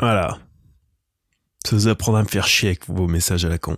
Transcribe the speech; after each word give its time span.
Voilà. 0.00 0.38
Ça 1.66 1.74
vous 1.74 1.88
apprendre 1.88 2.18
à 2.18 2.22
me 2.22 2.28
faire 2.28 2.46
chier 2.46 2.68
avec 2.68 2.86
vos 2.88 3.08
messages 3.08 3.44
à 3.44 3.48
la 3.48 3.58
con. 3.58 3.76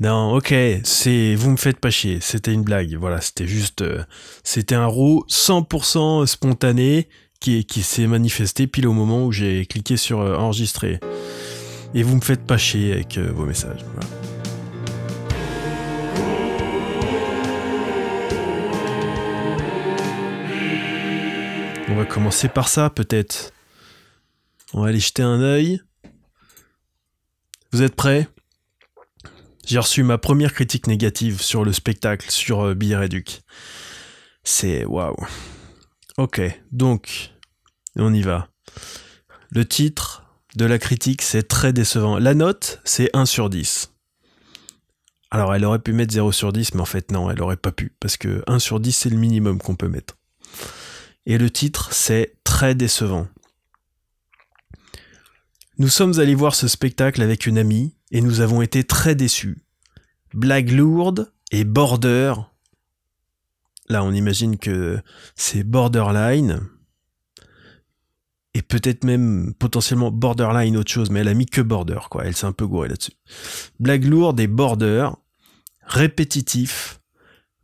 Non, 0.00 0.34
ok, 0.34 0.52
c'est, 0.82 1.36
vous 1.36 1.50
me 1.50 1.56
faites 1.56 1.78
pas 1.78 1.90
chier. 1.90 2.18
C'était 2.20 2.52
une 2.52 2.64
blague. 2.64 2.96
Voilà, 2.96 3.20
c'était 3.20 3.46
juste, 3.46 3.82
euh, 3.82 4.02
c'était 4.42 4.74
un 4.74 4.86
row 4.86 5.24
100% 5.28 6.26
spontané 6.26 7.08
qui, 7.38 7.64
qui 7.64 7.82
s'est 7.84 8.08
manifesté 8.08 8.66
pile 8.66 8.88
au 8.88 8.92
moment 8.92 9.24
où 9.24 9.32
j'ai 9.32 9.64
cliqué 9.64 9.96
sur 9.96 10.20
euh, 10.20 10.36
enregistrer. 10.36 10.98
Et 11.94 12.02
vous 12.02 12.16
me 12.16 12.20
faites 12.20 12.44
pas 12.44 12.58
chier 12.58 12.92
avec 12.92 13.16
euh, 13.16 13.30
vos 13.32 13.46
messages. 13.46 13.84
On 21.88 21.94
va 21.94 22.04
commencer 22.04 22.48
par 22.48 22.68
ça, 22.68 22.90
peut-être. 22.90 23.52
On 24.76 24.82
va 24.82 24.88
aller 24.88 24.98
jeter 24.98 25.22
un 25.22 25.40
œil. 25.40 25.80
Vous 27.70 27.82
êtes 27.82 27.94
prêts? 27.94 28.26
J'ai 29.64 29.78
reçu 29.78 30.02
ma 30.02 30.18
première 30.18 30.52
critique 30.52 30.88
négative 30.88 31.40
sur 31.40 31.64
le 31.64 31.72
spectacle 31.72 32.28
sur 32.28 32.62
euh, 32.62 32.74
Billet 32.74 33.08
Duc. 33.08 33.42
C'est 34.42 34.84
waouh. 34.84 35.14
Ok, 36.18 36.40
donc 36.72 37.30
on 37.94 38.12
y 38.12 38.22
va. 38.22 38.48
Le 39.50 39.64
titre 39.64 40.24
de 40.56 40.64
la 40.64 40.80
critique, 40.80 41.22
c'est 41.22 41.46
très 41.46 41.72
décevant. 41.72 42.18
La 42.18 42.34
note, 42.34 42.80
c'est 42.82 43.10
1 43.14 43.26
sur 43.26 43.50
10. 43.50 43.92
Alors 45.30 45.54
elle 45.54 45.64
aurait 45.64 45.78
pu 45.78 45.92
mettre 45.92 46.12
0 46.12 46.32
sur 46.32 46.52
10, 46.52 46.74
mais 46.74 46.80
en 46.80 46.84
fait 46.84 47.12
non, 47.12 47.30
elle 47.30 47.40
aurait 47.40 47.56
pas 47.56 47.70
pu, 47.70 47.94
parce 48.00 48.16
que 48.16 48.42
1 48.48 48.58
sur 48.58 48.80
10, 48.80 48.92
c'est 48.92 49.10
le 49.10 49.18
minimum 49.18 49.60
qu'on 49.60 49.76
peut 49.76 49.88
mettre. 49.88 50.16
Et 51.26 51.38
le 51.38 51.48
titre, 51.48 51.92
c'est 51.92 52.34
très 52.42 52.74
décevant. 52.74 53.28
Nous 55.76 55.88
sommes 55.88 56.20
allés 56.20 56.36
voir 56.36 56.54
ce 56.54 56.68
spectacle 56.68 57.20
avec 57.20 57.46
une 57.46 57.58
amie 57.58 57.94
et 58.12 58.20
nous 58.20 58.40
avons 58.40 58.62
été 58.62 58.84
très 58.84 59.16
déçus. 59.16 59.64
Blague 60.32 60.70
lourde 60.70 61.32
et 61.50 61.64
border. 61.64 62.34
Là, 63.88 64.04
on 64.04 64.12
imagine 64.12 64.56
que 64.56 65.00
c'est 65.34 65.64
borderline. 65.64 66.60
Et 68.54 68.62
peut-être 68.62 69.02
même 69.02 69.52
potentiellement 69.58 70.12
borderline 70.12 70.76
autre 70.76 70.92
chose, 70.92 71.10
mais 71.10 71.20
elle 71.20 71.28
a 71.28 71.34
mis 71.34 71.46
que 71.46 71.60
border, 71.60 72.00
quoi. 72.08 72.24
Elle 72.24 72.36
s'est 72.36 72.46
un 72.46 72.52
peu 72.52 72.68
gourée 72.68 72.88
là-dessus. 72.88 73.14
Blague 73.80 74.04
lourde 74.04 74.38
et 74.38 74.46
border. 74.46 75.08
Répétitif. 75.82 77.00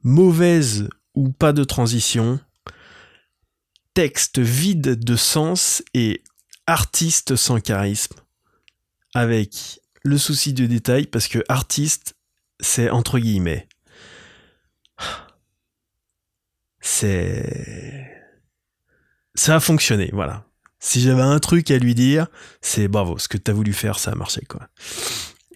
Mauvaise 0.02 0.88
ou 1.14 1.30
pas 1.30 1.52
de 1.52 1.62
transition 1.62 2.40
texte 3.94 4.38
vide 4.38 5.02
de 5.04 5.16
sens 5.16 5.82
et 5.94 6.22
artiste 6.70 7.36
sans 7.36 7.60
charisme. 7.60 8.16
Avec 9.14 9.80
le 10.02 10.16
souci 10.18 10.52
du 10.52 10.68
détail, 10.68 11.06
parce 11.06 11.28
que 11.28 11.40
artiste, 11.48 12.14
c'est 12.60 12.90
entre 12.90 13.18
guillemets. 13.18 13.68
C'est. 16.80 18.06
Ça 19.34 19.56
a 19.56 19.60
fonctionné, 19.60 20.10
voilà. 20.12 20.44
Si 20.78 21.00
j'avais 21.00 21.22
un 21.22 21.38
truc 21.38 21.70
à 21.70 21.78
lui 21.78 21.94
dire, 21.94 22.26
c'est 22.62 22.88
bravo, 22.88 23.18
ce 23.18 23.28
que 23.28 23.36
t'as 23.36 23.52
voulu 23.52 23.72
faire, 23.72 23.98
ça 23.98 24.12
a 24.12 24.14
marché, 24.14 24.42
quoi. 24.48 24.68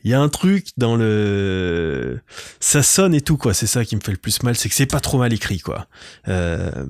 Il 0.02 0.10
y 0.10 0.14
a 0.14 0.20
un 0.20 0.28
truc 0.28 0.68
dans 0.76 0.96
le, 0.96 2.20
ça 2.60 2.82
sonne 2.82 3.14
et 3.14 3.22
tout 3.22 3.38
quoi. 3.38 3.54
C'est 3.54 3.66
ça 3.66 3.86
qui 3.86 3.96
me 3.96 4.02
fait 4.02 4.12
le 4.12 4.18
plus 4.18 4.42
mal, 4.42 4.54
c'est 4.54 4.68
que 4.68 4.74
c'est 4.74 4.84
pas 4.84 5.00
trop 5.00 5.16
mal 5.16 5.32
écrit 5.32 5.60
quoi. 5.60 5.88
Euh, 6.28 6.86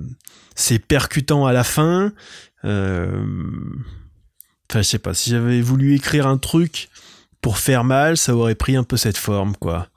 c'est 0.56 0.80
percutant 0.80 1.46
à 1.46 1.52
la 1.52 1.62
fin. 1.62 2.12
Euh... 2.64 3.24
Enfin, 4.70 4.82
je 4.82 4.88
sais 4.88 4.98
pas. 4.98 5.14
Si 5.14 5.30
j'avais 5.30 5.60
voulu 5.60 5.94
écrire 5.94 6.26
un 6.26 6.38
truc 6.38 6.88
pour 7.40 7.58
faire 7.58 7.84
mal, 7.84 8.16
ça 8.16 8.34
aurait 8.34 8.54
pris 8.54 8.74
un 8.76 8.84
peu 8.84 8.96
cette 8.96 9.18
forme, 9.18 9.54
quoi. 9.56 9.88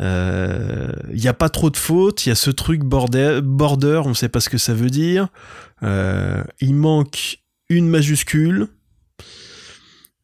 Il 0.00 0.06
euh, 0.06 0.92
n'y 1.12 1.28
a 1.28 1.34
pas 1.34 1.48
trop 1.48 1.70
de 1.70 1.76
fautes. 1.76 2.26
Il 2.26 2.30
y 2.30 2.32
a 2.32 2.34
ce 2.34 2.50
truc 2.50 2.82
border, 2.82 3.40
border, 3.42 4.02
on 4.04 4.14
sait 4.14 4.28
pas 4.28 4.40
ce 4.40 4.48
que 4.48 4.58
ça 4.58 4.74
veut 4.74 4.90
dire. 4.90 5.28
Euh, 5.82 6.42
il 6.60 6.74
manque 6.74 7.38
une 7.68 7.88
majuscule 7.88 8.68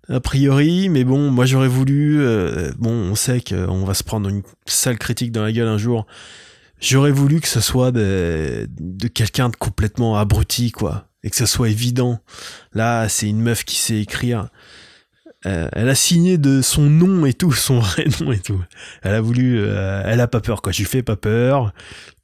a 0.09 0.21
priori, 0.21 0.89
mais 0.89 1.05
bon, 1.05 1.31
moi 1.31 1.47
j'aurais 1.47 1.69
voulu, 1.69 2.21
euh, 2.21 2.71
bon, 2.79 2.93
on 2.93 3.15
sait 3.15 3.41
qu'on 3.41 3.85
va 3.85 3.95
se 3.95 4.05
prendre 4.05 4.29
une 4.29 4.43
sale 4.67 4.99
critique 4.99 5.33
dans 5.33 5.43
la 5.43 5.53
gueule 5.53 5.69
un 5.69 5.79
jour. 5.79 6.07
J'aurais 6.81 7.11
voulu 7.11 7.41
que 7.41 7.49
ce 7.49 7.61
soit 7.61 7.91
de, 7.91 8.69
de 8.79 9.09
quelqu'un 9.09 9.49
de 9.49 9.57
complètement 9.57 10.17
abruti, 10.17 10.71
quoi, 10.71 11.09
et 11.27 11.31
que 11.31 11.35
ce 11.35 11.45
soit 11.45 11.69
évident. 11.69 12.21
Là, 12.73 13.09
c'est 13.09 13.29
une 13.29 13.41
meuf 13.41 13.65
qui 13.65 13.77
sait 13.77 14.01
écrire. 14.01 14.49
Euh, 15.45 15.69
elle 15.73 15.89
a 15.89 15.97
signé 15.97 16.39
de 16.39 16.63
son 16.63 16.83
nom 16.83 17.27
et 17.27 17.35
tout, 17.35 17.53
son 17.53 17.81
vrai 17.81 18.07
nom 18.21 18.31
et 18.31 18.39
tout. 18.39 18.63
Elle 19.03 19.15
a 19.15 19.21
voulu, 19.21 19.59
euh, 19.59 20.03
elle 20.07 20.21
a 20.21 20.29
pas 20.29 20.41
peur, 20.41 20.63
quoi. 20.63 20.71
Je 20.71 20.79
lui 20.79 20.87
fais 20.87 21.03
pas 21.03 21.17
peur. 21.17 21.73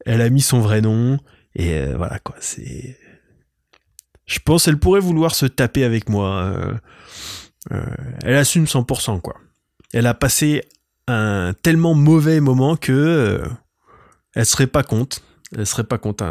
Elle 0.07 0.21
a 0.21 0.31
mis 0.31 0.41
son 0.41 0.61
vrai 0.61 0.81
nom 0.81 1.19
et 1.57 1.85
voilà, 1.95 2.21
quoi. 2.21 2.37
C'est, 2.39 2.97
je 4.25 4.39
pense, 4.39 4.69
elle 4.69 4.79
pourrait 4.79 5.01
vouloir 5.01 5.35
se 5.35 5.47
taper 5.47 5.83
avec 5.83 6.09
moi. 6.09 6.81
Euh, 7.73 7.85
elle 8.23 8.37
assume 8.37 8.67
100%, 8.67 9.21
quoi. 9.21 9.35
Elle 9.93 10.07
a 10.07 10.15
passé 10.15 10.63
un 11.09 11.55
tellement 11.61 11.95
mauvais 11.95 12.39
moment 12.39 12.77
que 12.77 12.93
euh, 12.93 13.49
elle 14.37 14.47
serait 14.47 14.69
pas 14.69 14.85
compte. 14.85 15.25
Elle 15.57 15.67
serait 15.67 15.85
pas 15.85 15.99
contre 15.99 16.25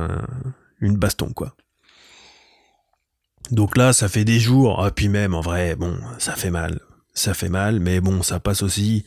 une 0.79 0.95
baston, 0.95 1.33
quoi. 1.33 1.53
Donc 3.51 3.77
là, 3.77 3.93
ça 3.93 4.07
fait 4.07 4.23
des 4.23 4.39
jours, 4.39 4.83
ah, 4.83 4.91
puis 4.91 5.09
même 5.09 5.33
en 5.33 5.41
vrai, 5.41 5.75
bon, 5.75 5.97
ça 6.17 6.33
fait 6.33 6.51
mal. 6.51 6.79
Ça 7.13 7.33
fait 7.33 7.49
mal, 7.49 7.79
mais 7.79 7.99
bon, 7.99 8.23
ça 8.23 8.39
passe 8.39 8.63
aussi. 8.63 9.03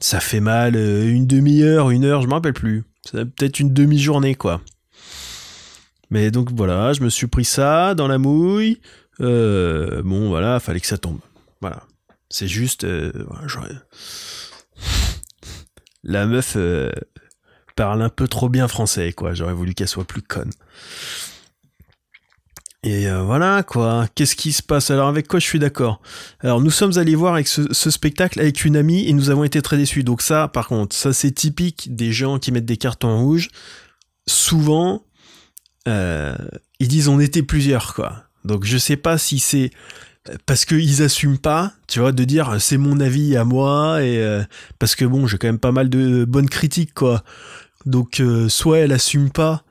Ça 0.00 0.20
fait 0.20 0.40
mal 0.40 0.74
euh, 0.76 1.08
une 1.08 1.26
demi-heure, 1.26 1.90
une 1.90 2.04
heure, 2.04 2.22
je 2.22 2.26
me 2.26 2.32
rappelle 2.34 2.52
plus. 2.52 2.84
Peut-être 3.12 3.60
une 3.60 3.72
demi-journée, 3.72 4.34
quoi. 4.34 4.60
Mais 6.10 6.30
donc 6.30 6.50
voilà, 6.52 6.92
je 6.92 7.02
me 7.02 7.08
suis 7.08 7.28
pris 7.28 7.44
ça 7.44 7.94
dans 7.94 8.08
la 8.08 8.18
mouille. 8.18 8.80
bon, 9.18 10.28
voilà, 10.28 10.60
fallait 10.60 10.80
que 10.80 10.86
ça 10.86 10.98
tombe. 10.98 11.20
Voilà. 11.60 11.82
C'est 12.28 12.48
juste. 12.48 12.84
Euh, 12.84 13.12
la 16.02 16.26
meuf 16.26 16.54
euh, 16.56 16.90
parle 17.74 18.02
un 18.02 18.08
peu 18.08 18.28
trop 18.28 18.48
bien 18.48 18.68
français, 18.68 19.12
quoi. 19.12 19.34
J'aurais 19.34 19.54
voulu 19.54 19.74
qu'elle 19.74 19.88
soit 19.88 20.04
plus 20.04 20.22
conne. 20.22 20.52
Et 22.86 23.08
euh, 23.08 23.22
voilà, 23.22 23.64
quoi. 23.64 24.06
Qu'est-ce 24.14 24.36
qui 24.36 24.52
se 24.52 24.62
passe? 24.62 24.92
Alors, 24.92 25.08
avec 25.08 25.26
quoi 25.26 25.40
je 25.40 25.44
suis 25.44 25.58
d'accord? 25.58 26.00
Alors, 26.40 26.60
nous 26.60 26.70
sommes 26.70 26.96
allés 26.98 27.16
voir 27.16 27.34
avec 27.34 27.48
ce, 27.48 27.90
spectacle 27.90 28.40
avec 28.40 28.64
une 28.64 28.76
amie 28.76 29.08
et 29.08 29.12
nous 29.12 29.28
avons 29.28 29.42
été 29.42 29.60
très 29.60 29.76
déçus. 29.76 30.04
Donc, 30.04 30.22
ça, 30.22 30.46
par 30.46 30.68
contre, 30.68 30.94
ça, 30.94 31.12
c'est 31.12 31.32
typique 31.32 31.96
des 31.96 32.12
gens 32.12 32.38
qui 32.38 32.52
mettent 32.52 32.64
des 32.64 32.76
cartons 32.76 33.18
rouges. 33.18 33.48
Souvent, 34.28 35.02
ils 35.86 36.88
disent 36.88 37.08
on 37.08 37.18
était 37.18 37.42
plusieurs, 37.42 37.92
quoi. 37.92 38.22
Donc, 38.44 38.64
je 38.64 38.78
sais 38.78 38.96
pas 38.96 39.18
si 39.18 39.40
c'est 39.40 39.72
parce 40.46 40.64
qu'ils 40.64 41.02
assument 41.02 41.38
pas, 41.38 41.72
tu 41.86 42.00
vois, 42.00 42.12
de 42.12 42.24
dire 42.24 42.56
c'est 42.60 42.76
mon 42.76 43.00
avis 43.00 43.36
à 43.36 43.44
moi 43.44 44.02
et 44.02 44.18
euh, 44.18 44.42
parce 44.78 44.94
que 44.94 45.04
bon, 45.04 45.26
j'ai 45.26 45.38
quand 45.38 45.48
même 45.48 45.58
pas 45.58 45.72
mal 45.72 45.88
de 45.88 46.24
bonnes 46.24 46.48
critiques 46.48 46.94
quoi. 46.94 47.22
Donc 47.84 48.20
euh, 48.20 48.48
soit 48.48 48.78
elle 48.78 48.92
assume 48.92 49.30
pas 49.30 49.64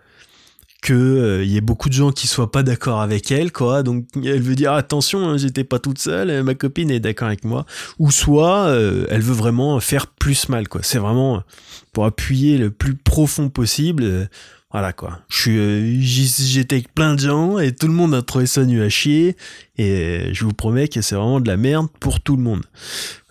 que 0.86 0.94
il 0.94 0.98
euh, 0.98 1.44
y 1.44 1.58
ait 1.58 1.62
beaucoup 1.62 1.90
de 1.90 1.94
gens 1.94 2.12
qui 2.12 2.28
soient 2.28 2.52
pas 2.52 2.62
d'accord 2.64 3.02
avec 3.02 3.32
elle 3.32 3.52
quoi. 3.52 3.82
Donc 3.82 4.06
elle 4.16 4.42
veut 4.42 4.56
dire 4.56 4.74
attention, 4.74 5.28
hein, 5.28 5.38
j'étais 5.38 5.64
pas 5.64 5.80
toute 5.80 6.00
seule, 6.00 6.44
ma 6.44 6.54
copine 6.54 6.92
est 6.92 7.00
d'accord 7.00 7.28
avec 7.28 7.44
moi 7.44 7.66
ou 7.98 8.12
soit 8.12 8.70
elle 9.10 9.22
veut 9.22 9.34
vraiment 9.34 9.80
faire 9.80 10.08
plus 10.08 10.48
mal 10.50 10.68
quoi. 10.68 10.82
C'est 10.84 11.00
vraiment 11.00 11.44
pour 11.92 12.06
appuyer 12.06 12.58
le 12.58 12.70
plus 12.70 12.94
profond 12.96 13.50
possible 13.50 14.30
voilà 14.76 14.92
quoi. 14.92 15.22
J'étais 15.30 16.76
avec 16.76 16.94
plein 16.94 17.16
de 17.16 17.20
gens 17.22 17.60
et 17.60 17.74
tout 17.74 17.88
le 17.88 17.94
monde 17.94 18.14
a 18.14 18.22
trouvé 18.22 18.46
ça 18.46 18.66
nul 18.66 18.82
à 18.82 18.90
chier. 18.90 19.38
Et 19.78 20.34
je 20.34 20.44
vous 20.44 20.52
promets 20.52 20.90
que 20.90 21.02
c'est 21.02 21.16
vraiment 21.16 21.40
de 21.40 21.48
la 21.48 21.56
merde 21.56 21.88
pour 22.02 22.20
tout 22.20 22.36
le 22.36 22.44
monde. 22.44 22.62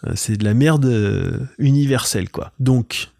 Euh, 0.07 0.13
c'est 0.15 0.39
de 0.39 0.45
la 0.45 0.55
merde 0.55 0.87
euh, 0.87 1.41
universelle 1.59 2.31
quoi. 2.31 2.53
Donc 2.61 3.11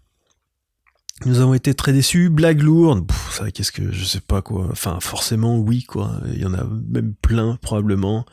nous 1.23 1.39
avons 1.39 1.53
été 1.53 1.73
très 1.73 1.93
déçus. 1.93 2.29
Blague 2.29 2.61
lourde, 2.61 3.09
ça 3.31 3.49
qu'est-ce 3.51 3.71
que 3.71 3.91
je 3.91 4.03
sais 4.03 4.19
pas 4.19 4.41
quoi. 4.41 4.67
Enfin 4.71 4.99
forcément 4.99 5.57
oui 5.57 5.83
quoi. 5.83 6.19
Il 6.27 6.41
y 6.41 6.45
en 6.45 6.53
a 6.53 6.65
même 6.89 7.13
plein 7.21 7.57
probablement. 7.61 8.25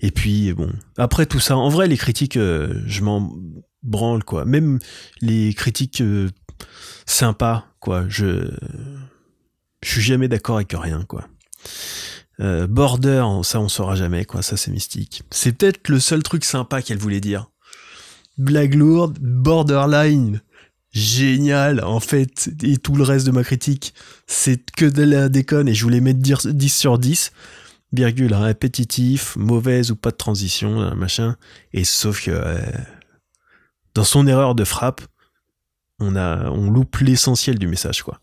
Et 0.00 0.10
puis 0.10 0.52
bon 0.52 0.72
après 0.96 1.26
tout 1.26 1.40
ça, 1.40 1.56
en 1.56 1.68
vrai 1.68 1.88
les 1.88 1.96
critiques, 1.96 2.36
euh, 2.36 2.80
je 2.86 3.02
m'en 3.02 3.32
branle 3.82 4.22
quoi. 4.22 4.44
Même 4.44 4.78
les 5.20 5.52
critiques 5.54 6.02
sympas 7.06 7.66
quoi. 7.80 8.04
Je 8.08 8.50
je 9.82 9.90
suis 9.90 10.00
jamais 10.00 10.28
d'accord 10.28 10.56
avec 10.56 10.72
rien, 10.72 11.04
quoi. 11.04 11.28
Euh, 12.40 12.66
border, 12.66 13.24
ça 13.42 13.60
on 13.60 13.68
saura 13.68 13.96
jamais, 13.96 14.24
quoi. 14.24 14.42
Ça 14.42 14.56
c'est 14.56 14.70
mystique. 14.70 15.22
C'est 15.30 15.52
peut-être 15.52 15.88
le 15.88 16.00
seul 16.00 16.22
truc 16.22 16.44
sympa 16.44 16.82
qu'elle 16.82 16.98
voulait 16.98 17.20
dire. 17.20 17.50
Blague 18.36 18.74
lourde, 18.74 19.18
borderline, 19.20 20.40
génial, 20.92 21.84
en 21.84 22.00
fait. 22.00 22.50
Et 22.62 22.76
tout 22.76 22.94
le 22.94 23.04
reste 23.04 23.26
de 23.26 23.30
ma 23.30 23.44
critique, 23.44 23.94
c'est 24.26 24.70
que 24.70 24.84
de 24.84 25.02
la 25.02 25.28
déconne 25.28 25.68
et 25.68 25.74
je 25.74 25.82
voulais 25.84 26.00
mettre 26.00 26.20
10 26.20 26.68
sur 26.74 26.98
10. 26.98 27.32
virgule, 27.92 28.34
répétitif, 28.34 29.36
mauvaise 29.36 29.90
ou 29.90 29.96
pas 29.96 30.10
de 30.10 30.16
transition, 30.16 30.94
machin. 30.94 31.36
Et 31.72 31.84
sauf 31.84 32.24
que 32.24 32.30
euh, 32.30 32.58
dans 33.94 34.04
son 34.04 34.26
erreur 34.26 34.54
de 34.54 34.64
frappe, 34.64 35.02
on, 36.00 36.16
a, 36.16 36.50
on 36.50 36.70
loupe 36.70 36.96
l'essentiel 36.98 37.58
du 37.58 37.66
message, 37.66 38.02
quoi. 38.02 38.20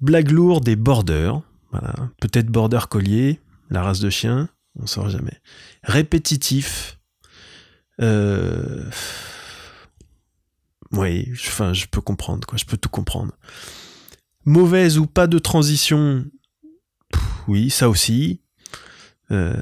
Blague 0.00 0.30
lourde 0.30 0.68
et 0.68 0.76
border, 0.76 1.32
voilà. 1.70 1.94
peut-être 2.20 2.48
border 2.48 2.80
collier, 2.90 3.40
la 3.70 3.82
race 3.82 4.00
de 4.00 4.10
chien, 4.10 4.48
on 4.78 4.82
ne 4.82 4.86
saura 4.86 5.08
jamais. 5.08 5.40
Répétitif, 5.82 6.98
euh... 8.00 8.90
oui, 10.96 11.30
je 11.34 11.86
peux 11.86 12.00
comprendre, 12.00 12.46
quoi, 12.46 12.58
je 12.58 12.64
peux 12.64 12.76
tout 12.76 12.88
comprendre. 12.88 13.32
Mauvaise 14.44 14.98
ou 14.98 15.06
pas 15.06 15.26
de 15.26 15.38
transition, 15.38 16.24
oui, 17.48 17.70
ça 17.70 17.88
aussi. 17.88 18.40
Euh, 19.30 19.54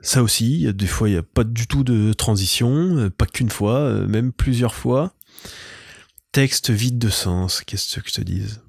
ça 0.00 0.22
aussi, 0.22 0.72
des 0.72 0.86
fois 0.86 1.08
il 1.08 1.12
n'y 1.12 1.18
a 1.18 1.22
pas 1.22 1.44
du 1.44 1.66
tout 1.66 1.84
de 1.84 2.12
transition, 2.12 2.70
euh, 2.96 3.10
pas 3.10 3.26
qu'une 3.26 3.50
fois, 3.50 3.78
euh, 3.78 4.06
même 4.06 4.32
plusieurs 4.32 4.74
fois. 4.74 5.14
Texte 6.32 6.70
vide 6.70 6.98
de 6.98 7.08
sens, 7.08 7.62
qu'est-ce 7.62 8.00
que 8.00 8.08
je 8.08 8.14
te 8.14 8.20
dise? 8.20 8.60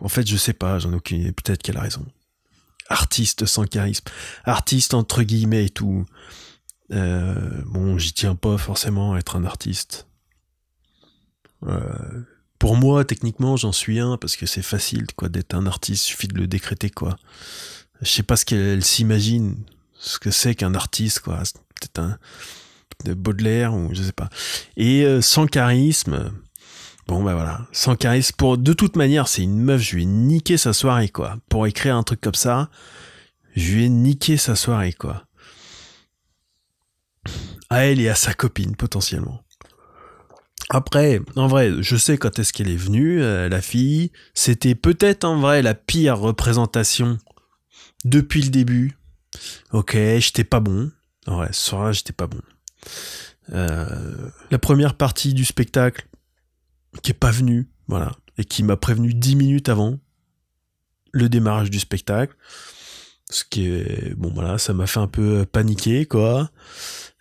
En 0.00 0.08
fait, 0.08 0.26
je 0.26 0.36
sais 0.36 0.54
pas, 0.54 0.78
j'en 0.78 0.92
ai 0.92 0.96
aucune 0.96 1.32
peut-être 1.32 1.62
qu'elle 1.62 1.76
a 1.76 1.82
raison. 1.82 2.06
Artiste 2.88 3.46
sans 3.46 3.64
charisme, 3.64 4.04
artiste 4.44 4.94
entre 4.94 5.22
guillemets 5.22 5.66
et 5.66 5.70
tout. 5.70 6.04
bon, 6.90 7.98
j'y 7.98 8.12
tiens 8.12 8.34
pas 8.34 8.58
forcément 8.58 9.14
à 9.14 9.18
être 9.18 9.36
un 9.36 9.44
artiste. 9.44 10.06
Pour 12.58 12.76
moi, 12.76 13.04
techniquement, 13.04 13.56
j'en 13.56 13.72
suis 13.72 13.98
un 13.98 14.16
parce 14.16 14.36
que 14.36 14.46
c'est 14.46 14.62
facile 14.62 15.06
quoi 15.16 15.28
d'être 15.28 15.54
un 15.54 15.66
artiste, 15.66 16.04
suffit 16.04 16.28
de 16.28 16.38
le 16.38 16.46
décréter 16.46 16.90
quoi 16.90 17.16
je 18.02 18.10
sais 18.10 18.22
pas 18.22 18.36
ce 18.36 18.44
qu'elle 18.44 18.84
s'imagine, 18.84 19.56
ce 19.98 20.18
que 20.18 20.30
c'est 20.30 20.54
qu'un 20.54 20.74
artiste, 20.74 21.20
quoi. 21.20 21.38
Peut-être 21.38 21.98
un 21.98 22.18
de 23.04 23.14
Baudelaire 23.14 23.74
ou 23.74 23.90
je 23.94 24.02
sais 24.02 24.12
pas. 24.12 24.28
Et 24.76 25.04
euh, 25.04 25.20
sans 25.20 25.46
charisme, 25.46 26.32
bon 27.08 27.22
bah 27.22 27.34
voilà, 27.34 27.66
sans 27.72 27.96
charisme. 27.96 28.34
Pour 28.36 28.58
de 28.58 28.72
toute 28.72 28.96
manière, 28.96 29.28
c'est 29.28 29.42
une 29.42 29.58
meuf, 29.58 29.80
je 29.80 29.96
lui 29.96 30.02
ai 30.02 30.06
niqué 30.06 30.56
sa 30.56 30.72
soirée, 30.72 31.08
quoi. 31.08 31.36
Pour 31.48 31.66
écrire 31.66 31.96
un 31.96 32.02
truc 32.02 32.20
comme 32.20 32.34
ça, 32.34 32.70
je 33.56 33.72
lui 33.72 33.84
ai 33.84 33.88
niqué 33.88 34.36
sa 34.36 34.56
soirée, 34.56 34.92
quoi. 34.92 35.24
À 37.70 37.86
elle 37.86 38.00
et 38.00 38.08
à 38.08 38.14
sa 38.14 38.34
copine 38.34 38.76
potentiellement. 38.76 39.42
Après, 40.74 41.20
en 41.36 41.48
vrai, 41.48 41.82
je 41.82 41.96
sais 41.96 42.16
quand 42.16 42.38
est-ce 42.38 42.54
qu'elle 42.54 42.70
est 42.70 42.76
venue, 42.76 43.20
euh, 43.20 43.50
la 43.50 43.60
fille. 43.60 44.10
C'était 44.32 44.74
peut-être 44.74 45.24
en 45.24 45.38
vrai 45.38 45.60
la 45.60 45.74
pire 45.74 46.18
représentation 46.18 47.18
depuis 48.06 48.40
le 48.40 48.48
début. 48.48 48.96
Ok, 49.72 49.92
j'étais 49.92 50.44
pas 50.44 50.60
bon. 50.60 50.90
Ouais, 51.26 51.52
ce 51.52 51.60
soir-là, 51.68 51.92
j'étais 51.92 52.14
pas 52.14 52.26
bon. 52.26 52.40
Euh, 53.52 54.30
la 54.50 54.58
première 54.58 54.94
partie 54.94 55.34
du 55.34 55.44
spectacle, 55.44 56.08
qui 57.02 57.10
est 57.10 57.14
pas 57.20 57.30
venue, 57.30 57.68
voilà, 57.86 58.12
et 58.38 58.44
qui 58.46 58.62
m'a 58.62 58.78
prévenu 58.78 59.12
dix 59.12 59.36
minutes 59.36 59.68
avant 59.68 59.98
le 61.12 61.28
démarrage 61.28 61.68
du 61.68 61.80
spectacle. 61.80 62.34
Ce 63.28 63.44
qui 63.44 63.70
bon 64.16 64.32
voilà, 64.32 64.56
ça 64.56 64.72
m'a 64.72 64.86
fait 64.86 65.00
un 65.00 65.06
peu 65.06 65.44
paniquer, 65.44 66.06
quoi. 66.06 66.50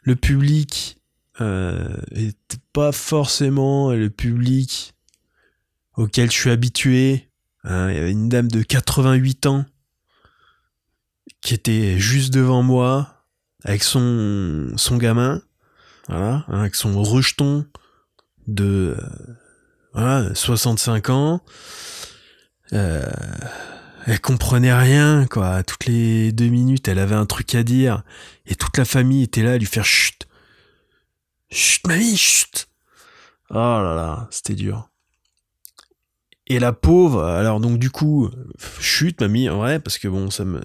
Le 0.04 0.16
public 0.16 1.01
euh, 1.40 1.96
était 2.12 2.58
pas 2.74 2.92
forcément 2.92 3.92
le 3.92 4.10
public 4.10 4.94
auquel 5.96 6.30
je 6.30 6.36
suis 6.36 6.50
habitué. 6.50 7.30
Hein. 7.64 7.90
Il 7.90 7.96
y 7.96 8.00
avait 8.00 8.12
une 8.12 8.30
dame 8.30 8.50
de 8.50 8.62
88 8.62 9.46
ans 9.46 9.66
qui 11.42 11.54
était 11.54 11.98
juste 12.00 12.34
devant 12.34 12.64
moi 12.64 13.26
avec 13.64 13.84
son 13.84 14.74
gamin, 14.92 15.42
hein, 16.10 16.44
avec 16.48 16.76
son 16.76 17.02
rejeton 17.02 17.66
de 18.48 18.98
euh, 18.98 19.36
voilà, 19.94 20.34
65 20.34 21.10
ans. 21.10 21.42
Euh, 22.74 23.06
elle 24.08 24.20
comprenait 24.20 24.74
rien, 24.74 25.28
quoi. 25.30 25.64
Toutes 25.64 25.86
les 25.86 26.32
deux 26.32 26.48
minutes, 26.48 26.88
elle 26.88 27.00
avait 27.00 27.16
un 27.16 27.26
truc 27.26 27.54
à 27.56 27.64
dire. 27.64 28.04
Et 28.46 28.56
toute 28.56 28.78
la 28.78 28.86
famille 28.86 29.24
était 29.24 29.44
là 29.44 29.54
à 29.54 29.58
lui 29.58 29.66
faire 29.66 29.86
chut. 29.86 30.28
Chut, 31.52 31.86
mamie, 31.88 32.16
chut. 32.16 32.68
Oh 33.50 33.56
là 33.56 33.94
là, 33.96 34.28
c'était 34.32 34.56
dur. 34.56 34.90
Et 36.48 36.60
la 36.60 36.74
pauvre, 36.74 37.24
alors 37.24 37.60
donc 37.60 37.78
du 37.78 37.90
coup, 37.90 38.30
chut, 38.80 39.20
mamie, 39.22 39.50
ouais, 39.50 39.80
parce 39.80 39.98
que 39.98 40.08
bon, 40.08 40.30
ça 40.30 40.46
me, 40.46 40.62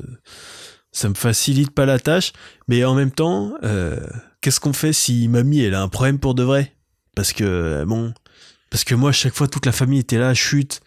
ça 0.92 1.08
me 1.08 1.14
facilite 1.14 1.72
pas 1.72 1.86
la 1.86 1.98
tâche, 1.98 2.32
mais 2.68 2.84
en 2.84 2.94
même 2.94 3.10
temps, 3.10 3.54
euh, 3.62 4.00
qu'est-ce 4.40 4.60
qu'on 4.60 4.72
fait 4.72 4.92
si 4.92 5.28
mamie 5.28 5.60
elle 5.60 5.74
a 5.74 5.82
un 5.82 5.88
problème 5.88 6.18
pour 6.18 6.34
de 6.34 6.42
vrai? 6.42 6.74
Parce 7.14 7.32
que 7.32 7.44
euh, 7.44 7.84
bon, 7.84 8.14
parce 8.70 8.84
que 8.84 8.94
moi 8.94 9.12
chaque 9.12 9.34
fois 9.34 9.48
toute 9.48 9.66
la 9.66 9.72
famille 9.72 10.00
était 10.00 10.18
là, 10.18 10.34
chute, 10.34 10.80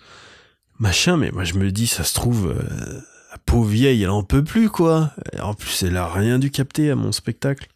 machin, 0.79 1.17
mais 1.17 1.31
moi 1.31 1.43
je 1.43 1.53
me 1.55 1.71
dis 1.71 1.87
ça 1.87 2.03
se 2.03 2.13
trouve 2.13 2.47
euh, 2.49 3.01
la 3.31 3.37
pauvre 3.45 3.69
vieille 3.69 4.03
elle 4.03 4.09
en 4.09 4.23
peut 4.23 4.43
plus 4.43 4.69
quoi. 4.69 5.13
En 5.41 5.53
plus 5.53 5.83
elle 5.83 5.97
a 5.97 6.07
rien 6.07 6.39
dû 6.39 6.51
capter 6.51 6.89
à 6.89 6.95
mon 6.95 7.11
spectacle. 7.11 7.67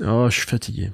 Oh, 0.00 0.28
je 0.28 0.36
suis 0.36 0.46
fatigué. 0.46 0.90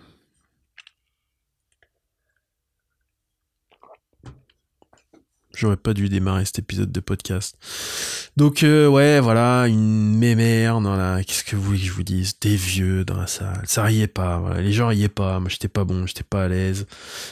J'aurais 5.55 5.77
pas 5.77 5.93
dû 5.93 6.09
démarrer 6.09 6.45
cet 6.45 6.61
épisode 6.61 6.91
de 6.91 7.01
podcast. 7.01 7.57
Donc 8.37 8.63
euh, 8.63 8.87
ouais, 8.87 9.21
voilà, 9.21 9.67
une 9.67 10.17
mémère. 10.17 10.79
Qu'est-ce 11.27 11.45
que 11.45 11.57
vous 11.57 11.63
voulez 11.63 11.79
que 11.79 11.85
je 11.85 11.93
vous 11.93 12.03
dise? 12.03 12.39
Des 12.41 12.57
vieux 12.57 13.05
dans 13.05 13.17
la 13.17 13.27
salle. 13.27 13.63
Ça 13.67 13.83
riait 13.83 14.07
pas, 14.07 14.39
voilà. 14.39 14.63
Les 14.63 14.73
gens 14.73 14.89
riaient 14.89 15.09
pas. 15.09 15.41
Moi, 15.41 15.51
j'étais 15.51 15.69
pas 15.69 15.85
bon, 15.85 16.07
j'étais 16.07 16.25
pas 16.25 16.45
à 16.45 16.49
l'aise. 16.49 16.87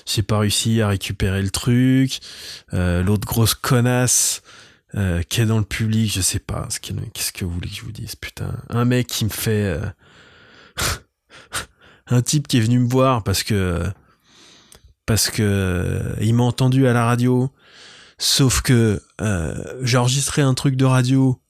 J'ai 0.07 0.23
pas 0.23 0.41
réussi 0.41 0.83
à 0.83 0.89
récupérer 0.89 1.41
le 1.41 1.51
truc. 1.51 2.21
Euh, 2.75 3.03
L'autre 3.03 3.27
grosse 3.27 3.55
connasse 3.55 4.43
euh, 4.97 5.23
qui 5.23 5.41
est 5.41 5.47
dans 5.47 5.59
le 5.59 5.65
public, 5.65 6.13
je 6.13 6.21
sais 6.21 6.41
pas. 6.41 6.69
Qu'est-ce 6.83 7.33
que 7.33 7.45
vous 7.45 7.53
voulez 7.53 7.71
que 7.71 7.77
je 7.77 7.83
vous 7.83 7.93
dise 7.93 8.17
Putain, 8.17 8.55
un 8.69 8.85
mec 8.85 9.07
qui 9.07 9.25
me 9.25 9.31
fait... 9.31 9.81
Euh, 12.13 12.17
un 12.17 12.23
type 12.23 12.49
qui 12.49 12.59
est 12.59 12.61
venu 12.61 12.79
me 12.79 12.89
voir 12.89 13.23
parce 13.23 13.43
que... 13.43 13.83
Parce 15.07 15.29
que 15.29 16.15
il 16.21 16.35
m'a 16.35 16.45
entendu 16.45 16.87
à 16.87 16.93
la 16.93 17.05
radio 17.05 17.51
Sauf 18.23 18.61
que 18.61 19.03
euh, 19.23 19.65
j'ai 19.81 19.97
enregistré 19.97 20.43
un 20.43 20.53
truc 20.53 20.77
de 20.77 20.85
radio, 20.85 21.41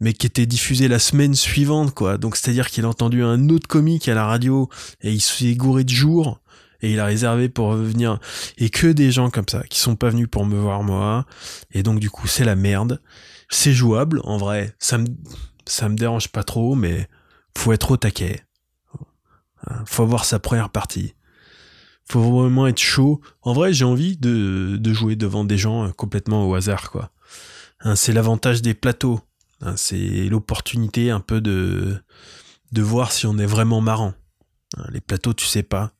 mais 0.00 0.14
qui 0.14 0.26
était 0.26 0.46
diffusé 0.46 0.88
la 0.88 0.98
semaine 0.98 1.34
suivante, 1.34 1.92
quoi. 1.92 2.16
Donc 2.16 2.36
c'est-à-dire 2.36 2.70
qu'il 2.70 2.86
a 2.86 2.88
entendu 2.88 3.22
un 3.22 3.50
autre 3.50 3.68
comique 3.68 4.08
à 4.08 4.14
la 4.14 4.24
radio 4.24 4.70
et 5.02 5.12
il 5.12 5.20
s'est 5.20 5.54
gouré 5.56 5.84
de 5.84 5.90
jour 5.90 6.40
et 6.80 6.90
il 6.92 6.98
a 7.00 7.04
réservé 7.04 7.50
pour 7.50 7.72
venir 7.74 8.18
et 8.56 8.70
que 8.70 8.86
des 8.86 9.12
gens 9.12 9.28
comme 9.28 9.46
ça 9.46 9.62
qui 9.68 9.78
sont 9.78 9.94
pas 9.94 10.08
venus 10.08 10.28
pour 10.30 10.46
me 10.46 10.58
voir 10.58 10.82
moi 10.82 11.26
et 11.72 11.82
donc 11.82 12.00
du 12.00 12.08
coup 12.08 12.26
c'est 12.26 12.46
la 12.46 12.56
merde. 12.56 13.02
C'est 13.50 13.74
jouable 13.74 14.22
en 14.24 14.38
vrai, 14.38 14.74
ça 14.78 14.96
me 14.96 15.06
ça 15.66 15.90
me 15.90 15.96
dérange 15.96 16.28
pas 16.28 16.44
trop, 16.44 16.76
mais 16.76 17.08
faut 17.54 17.74
être 17.74 17.90
au 17.90 17.98
taquet. 17.98 18.42
Faut 19.86 20.02
avoir 20.02 20.24
sa 20.24 20.38
première 20.38 20.70
partie 20.70 21.14
faut 22.10 22.40
vraiment 22.40 22.66
être 22.66 22.78
chaud. 22.78 23.20
En 23.42 23.52
vrai, 23.52 23.72
j'ai 23.72 23.84
envie 23.84 24.16
de, 24.16 24.76
de, 24.80 24.92
jouer 24.92 25.16
devant 25.16 25.44
des 25.44 25.58
gens 25.58 25.86
euh, 25.86 25.90
complètement 25.90 26.48
au 26.48 26.54
hasard, 26.54 26.90
quoi. 26.90 27.10
Hein, 27.80 27.96
c'est 27.96 28.12
l'avantage 28.12 28.62
des 28.62 28.74
plateaux. 28.74 29.20
Hein, 29.60 29.74
c'est 29.76 30.28
l'opportunité 30.28 31.10
un 31.10 31.20
peu 31.20 31.40
de, 31.40 31.96
de 32.72 32.82
voir 32.82 33.12
si 33.12 33.26
on 33.26 33.38
est 33.38 33.46
vraiment 33.46 33.80
marrant. 33.80 34.14
Hein, 34.76 34.86
les 34.90 35.00
plateaux, 35.00 35.34
tu 35.34 35.46
sais 35.46 35.62
pas 35.62 35.92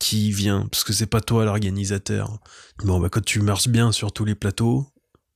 qui 0.00 0.32
vient, 0.32 0.66
parce 0.70 0.84
que 0.84 0.92
c'est 0.92 1.06
pas 1.06 1.22
toi 1.22 1.46
l'organisateur. 1.46 2.38
Bon, 2.84 3.00
bah, 3.00 3.08
quand 3.08 3.24
tu 3.24 3.40
marches 3.40 3.68
bien 3.68 3.90
sur 3.90 4.12
tous 4.12 4.26
les 4.26 4.34
plateaux, 4.34 4.86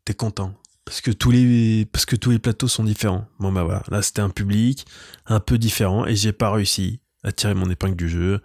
t'es 0.04 0.12
content. 0.12 0.52
Parce 0.84 1.00
que 1.00 1.10
tous 1.10 1.30
les, 1.30 1.86
parce 1.86 2.04
que 2.04 2.16
tous 2.16 2.32
les 2.32 2.38
plateaux 2.38 2.68
sont 2.68 2.84
différents. 2.84 3.26
Bon, 3.38 3.50
bah 3.50 3.62
voilà. 3.62 3.82
Là, 3.88 4.02
c'était 4.02 4.20
un 4.20 4.28
public 4.28 4.84
un 5.26 5.40
peu 5.40 5.56
différent 5.56 6.04
et 6.06 6.16
j'ai 6.16 6.32
pas 6.32 6.50
réussi 6.50 7.00
à 7.24 7.32
tirer 7.32 7.54
mon 7.54 7.68
épingle 7.70 7.96
du 7.96 8.08
jeu. 8.08 8.40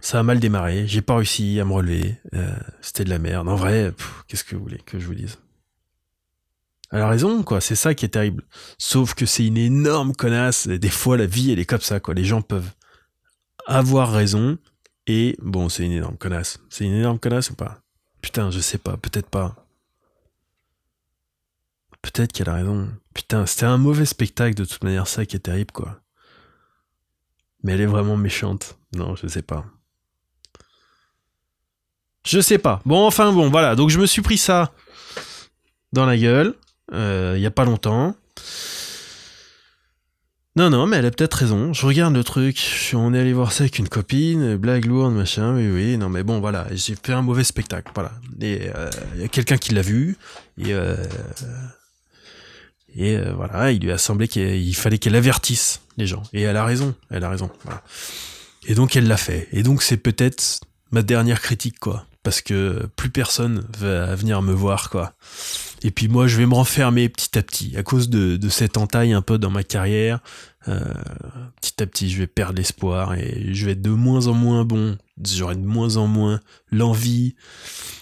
Ça 0.00 0.20
a 0.20 0.22
mal 0.22 0.40
démarré, 0.40 0.86
j'ai 0.86 1.02
pas 1.02 1.16
réussi 1.16 1.60
à 1.60 1.64
me 1.64 1.72
relever. 1.72 2.18
Euh, 2.34 2.54
c'était 2.80 3.04
de 3.04 3.10
la 3.10 3.18
merde. 3.18 3.48
En 3.48 3.56
vrai, 3.56 3.92
qu'est-ce 4.28 4.44
que 4.44 4.56
vous 4.56 4.62
voulez 4.62 4.80
que 4.84 4.98
je 4.98 5.06
vous 5.06 5.14
dise? 5.14 5.38
Elle 6.90 7.00
a 7.00 7.08
raison, 7.08 7.42
quoi. 7.42 7.60
C'est 7.60 7.74
ça 7.74 7.94
qui 7.94 8.04
est 8.04 8.10
terrible. 8.10 8.44
Sauf 8.78 9.14
que 9.14 9.26
c'est 9.26 9.46
une 9.46 9.56
énorme 9.56 10.14
connasse. 10.14 10.68
Des 10.68 10.90
fois, 10.90 11.16
la 11.16 11.26
vie, 11.26 11.50
elle 11.50 11.58
est 11.58 11.64
comme 11.64 11.80
ça, 11.80 11.98
quoi. 11.98 12.14
Les 12.14 12.24
gens 12.24 12.40
peuvent 12.40 12.70
avoir 13.66 14.12
raison. 14.12 14.58
Et 15.06 15.36
bon, 15.42 15.68
c'est 15.68 15.84
une 15.84 15.92
énorme 15.92 16.16
connasse. 16.16 16.60
C'est 16.70 16.84
une 16.84 16.94
énorme 16.94 17.18
connasse 17.18 17.50
ou 17.50 17.54
pas? 17.54 17.80
Putain, 18.22 18.50
je 18.50 18.60
sais 18.60 18.78
pas. 18.78 18.96
Peut-être 18.96 19.28
pas. 19.28 19.66
Peut-être 22.00 22.32
qu'elle 22.32 22.48
a 22.48 22.54
raison. 22.54 22.88
Putain, 23.12 23.44
c'était 23.46 23.64
un 23.64 23.78
mauvais 23.78 24.06
spectacle 24.06 24.54
de 24.54 24.64
toute 24.64 24.84
manière, 24.84 25.08
ça 25.08 25.26
qui 25.26 25.36
est 25.36 25.40
terrible, 25.40 25.72
quoi. 25.72 26.03
Mais 27.64 27.72
elle 27.72 27.80
est 27.80 27.86
vraiment 27.86 28.16
méchante. 28.16 28.76
Non, 28.94 29.16
je 29.16 29.26
sais 29.26 29.42
pas. 29.42 29.64
Je 32.24 32.40
sais 32.40 32.58
pas. 32.58 32.80
Bon, 32.84 33.06
enfin 33.06 33.32
bon, 33.32 33.50
voilà. 33.50 33.74
Donc 33.74 33.90
je 33.90 33.98
me 33.98 34.06
suis 34.06 34.22
pris 34.22 34.38
ça 34.38 34.72
dans 35.92 36.06
la 36.06 36.16
gueule. 36.16 36.54
Euh, 36.92 37.34
il 37.36 37.42
y 37.42 37.46
a 37.46 37.50
pas 37.50 37.64
longtemps. 37.64 38.14
Non, 40.56 40.70
non, 40.70 40.86
mais 40.86 40.98
elle 40.98 41.06
a 41.06 41.10
peut-être 41.10 41.34
raison. 41.34 41.72
Je 41.72 41.84
regarde 41.84 42.14
le 42.14 42.22
truc. 42.22 42.92
On 42.92 43.12
est 43.12 43.18
allé 43.18 43.32
voir 43.32 43.50
ça 43.50 43.64
avec 43.64 43.78
une 43.78 43.88
copine, 43.88 44.56
blague 44.56 44.84
lourde, 44.84 45.12
machin. 45.12 45.56
Oui, 45.56 45.68
oui. 45.68 45.96
Non, 45.96 46.08
mais 46.08 46.22
bon, 46.22 46.38
voilà. 46.40 46.66
J'ai 46.70 46.94
fait 46.94 47.12
un 47.12 47.22
mauvais 47.22 47.44
spectacle. 47.44 47.90
Voilà. 47.94 48.12
Et 48.40 48.70
il 49.14 49.22
y 49.22 49.24
a 49.24 49.28
quelqu'un 49.28 49.56
qui 49.56 49.74
l'a 49.74 49.82
vu. 49.82 50.16
Et, 50.58 50.72
et 52.96 53.18
voilà, 53.36 53.72
il 53.72 53.82
lui 53.82 53.92
a 53.92 53.98
semblé 53.98 54.28
qu'il 54.28 54.76
fallait 54.76 54.98
qu'elle 54.98 55.16
avertisse 55.16 55.80
les 55.96 56.06
gens. 56.06 56.22
Et 56.32 56.42
elle 56.42 56.56
a 56.56 56.64
raison. 56.64 56.94
Elle 57.10 57.24
a 57.24 57.30
raison. 57.30 57.50
Et 58.66 58.74
donc 58.74 58.96
elle 58.96 59.08
l'a 59.08 59.16
fait. 59.16 59.48
Et 59.52 59.62
donc 59.62 59.82
c'est 59.82 59.96
peut-être 59.96 60.60
ma 60.90 61.02
dernière 61.02 61.40
critique, 61.40 61.78
quoi. 61.78 62.06
Parce 62.22 62.40
que 62.40 62.88
plus 62.96 63.10
personne 63.10 63.66
va 63.78 64.14
venir 64.14 64.40
me 64.40 64.52
voir, 64.52 64.88
quoi. 64.88 65.12
Et 65.82 65.90
puis 65.90 66.08
moi, 66.08 66.26
je 66.26 66.38
vais 66.38 66.46
me 66.46 66.54
renfermer 66.54 67.10
petit 67.10 67.38
à 67.38 67.42
petit, 67.42 67.76
à 67.76 67.82
cause 67.82 68.08
de, 68.08 68.38
de 68.38 68.48
cette 68.48 68.78
entaille 68.78 69.12
un 69.12 69.20
peu 69.20 69.36
dans 69.36 69.50
ma 69.50 69.62
carrière. 69.62 70.20
Euh, 70.66 70.80
petit 71.60 71.82
à 71.82 71.86
petit, 71.86 72.08
je 72.08 72.18
vais 72.18 72.26
perdre 72.26 72.56
l'espoir 72.56 73.12
et 73.14 73.52
je 73.52 73.66
vais 73.66 73.72
être 73.72 73.82
de 73.82 73.90
moins 73.90 74.26
en 74.28 74.32
moins 74.32 74.64
bon. 74.64 74.96
J'aurai 75.22 75.56
de 75.56 75.60
moins 75.60 75.96
en 75.96 76.06
moins 76.06 76.40
l'envie 76.70 77.34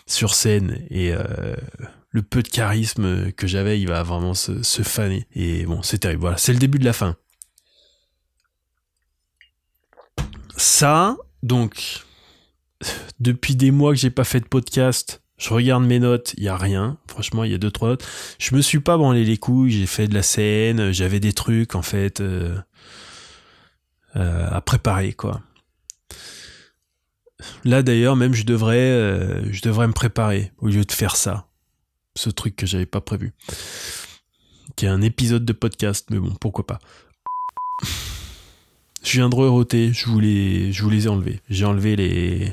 sur 0.07 0.35
scène 0.35 0.81
et 0.91 1.13
euh, 1.13 1.57
le 2.13 2.23
peu 2.23 2.43
de 2.43 2.49
charisme 2.49 3.33
que 3.33 3.47
j'avais, 3.47 3.81
il 3.81 3.89
va 3.89 4.03
vraiment 4.03 4.35
se, 4.35 4.83
faner. 4.83 5.27
Et 5.35 5.65
bon, 5.65 5.83
c'est 5.83 5.99
terrible. 5.99 6.21
Voilà, 6.21 6.37
c'est 6.37 6.53
le 6.53 6.59
début 6.59 6.79
de 6.79 6.85
la 6.85 6.93
fin. 6.93 7.17
Ça, 10.57 11.17
donc, 11.43 12.05
depuis 13.19 13.57
des 13.57 13.71
mois 13.71 13.93
que 13.93 13.99
j'ai 13.99 14.11
pas 14.11 14.25
fait 14.25 14.41
de 14.41 14.47
podcast, 14.47 15.23
je 15.39 15.53
regarde 15.53 15.85
mes 15.85 15.99
notes, 15.99 16.35
il 16.37 16.45
y 16.45 16.49
a 16.49 16.57
rien. 16.57 16.99
Franchement, 17.09 17.45
il 17.45 17.51
y 17.51 17.55
a 17.55 17.59
deux 17.59 17.71
trois 17.71 17.89
notes. 17.89 18.07
Je 18.39 18.55
me 18.55 18.61
suis 18.61 18.79
pas 18.79 18.97
branlé 18.97 19.25
les 19.25 19.39
couilles, 19.39 19.73
j'ai 19.73 19.87
fait 19.87 20.07
de 20.07 20.15
la 20.15 20.23
scène, 20.23 20.93
j'avais 20.93 21.19
des 21.19 21.33
trucs 21.33 21.75
en 21.75 21.83
fait 21.83 22.21
euh, 22.21 22.57
euh, 24.17 24.49
à 24.51 24.61
préparer 24.61 25.15
quoi. 25.15 25.41
Là 27.65 27.83
d'ailleurs, 27.83 28.15
même 28.15 28.33
euh, 28.33 29.43
je 29.51 29.63
devrais 29.63 29.87
me 29.87 29.93
préparer 29.93 30.53
au 30.59 30.69
lieu 30.69 30.85
de 30.85 30.93
faire 30.93 31.17
ça, 31.17 31.49
ce 32.15 32.31
truc 32.31 32.57
que 32.57 32.67
j'avais 32.67 32.87
pas 32.87 33.01
prévu, 33.01 33.33
qui 34.77 34.87
est 34.87 34.89
un 34.89 35.03
épisode 35.03 35.45
de 35.45 35.53
podcast, 35.53 36.09
mais 36.11 36.19
bon, 36.19 36.33
pourquoi 36.41 36.67
pas. 36.67 36.79
Je 39.03 39.13
viens 39.13 39.29
de 39.29 39.35
re-roter, 39.35 39.93
je 39.93 40.07
voulais, 40.07 40.73
je 40.73 40.83
vous 40.83 40.91
les 40.91 41.07
ai 41.07 41.09
enlevés. 41.09 41.41
J'ai 41.49 41.65
enlevé 41.65 41.97
les 41.97 42.53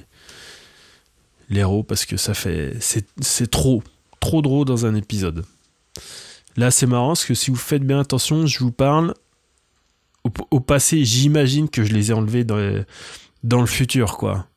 l'héros 1.49 1.83
parce 1.83 2.05
que 2.05 2.15
ça 2.15 2.33
fait 2.33 2.77
c'est 2.79 3.49
trop 3.49 3.83
trop 4.19 4.41
drôle 4.41 4.65
dans 4.65 4.85
un 4.85 4.95
épisode. 4.95 5.45
Là, 6.57 6.71
c'est 6.71 6.87
marrant 6.87 7.09
parce 7.09 7.25
que 7.25 7.33
si 7.33 7.51
vous 7.51 7.57
faites 7.57 7.83
bien 7.83 7.99
attention, 7.99 8.45
je 8.45 8.59
vous 8.59 8.71
parle 8.71 9.13
au, 10.51 10.59
passé, 10.59 11.05
j'imagine 11.05 11.69
que 11.69 11.83
je 11.83 11.93
les 11.93 12.11
ai 12.11 12.13
enlevés 12.13 12.43
dans, 12.43 12.83
dans 13.43 13.61
le 13.61 13.67
futur 13.67 14.17
quoi. 14.17 14.47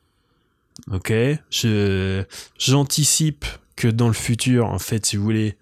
OK? 0.91 1.13
Je 1.49 2.23
j'anticipe 2.57 3.45
que 3.75 3.87
dans 3.87 4.07
le 4.07 4.13
futur 4.13 4.65
en 4.67 4.79
fait, 4.79 5.05
si 5.05 5.17
vous 5.17 5.23
voulez, 5.23 5.57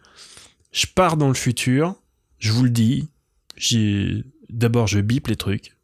je 0.72 0.86
pars 0.88 1.18
dans 1.18 1.28
le 1.28 1.34
futur, 1.34 1.96
je 2.40 2.52
vous 2.52 2.64
le 2.64 2.70
dis, 2.70 3.10
j'ai 3.58 4.24
d'abord 4.50 4.88
je 4.88 5.00
bip 5.00 5.28
les 5.28 5.36
trucs 5.36 5.76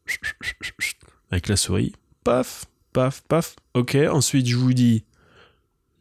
avec 1.32 1.48
la 1.48 1.56
souris. 1.56 1.94
Paf, 2.24 2.66
paf, 2.94 3.22
paf. 3.28 3.56
Ok, 3.74 3.96
ensuite 3.96 4.48
je 4.48 4.56
vous 4.56 4.74
dis, 4.74 5.06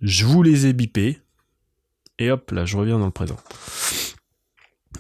je 0.03 0.25
vous 0.25 0.43
les 0.43 0.67
ai 0.67 0.73
bipés. 0.73 1.21
Et 2.19 2.31
hop, 2.31 2.51
là, 2.51 2.65
je 2.65 2.77
reviens 2.77 2.99
dans 2.99 3.07
le 3.07 3.11
présent. 3.11 3.37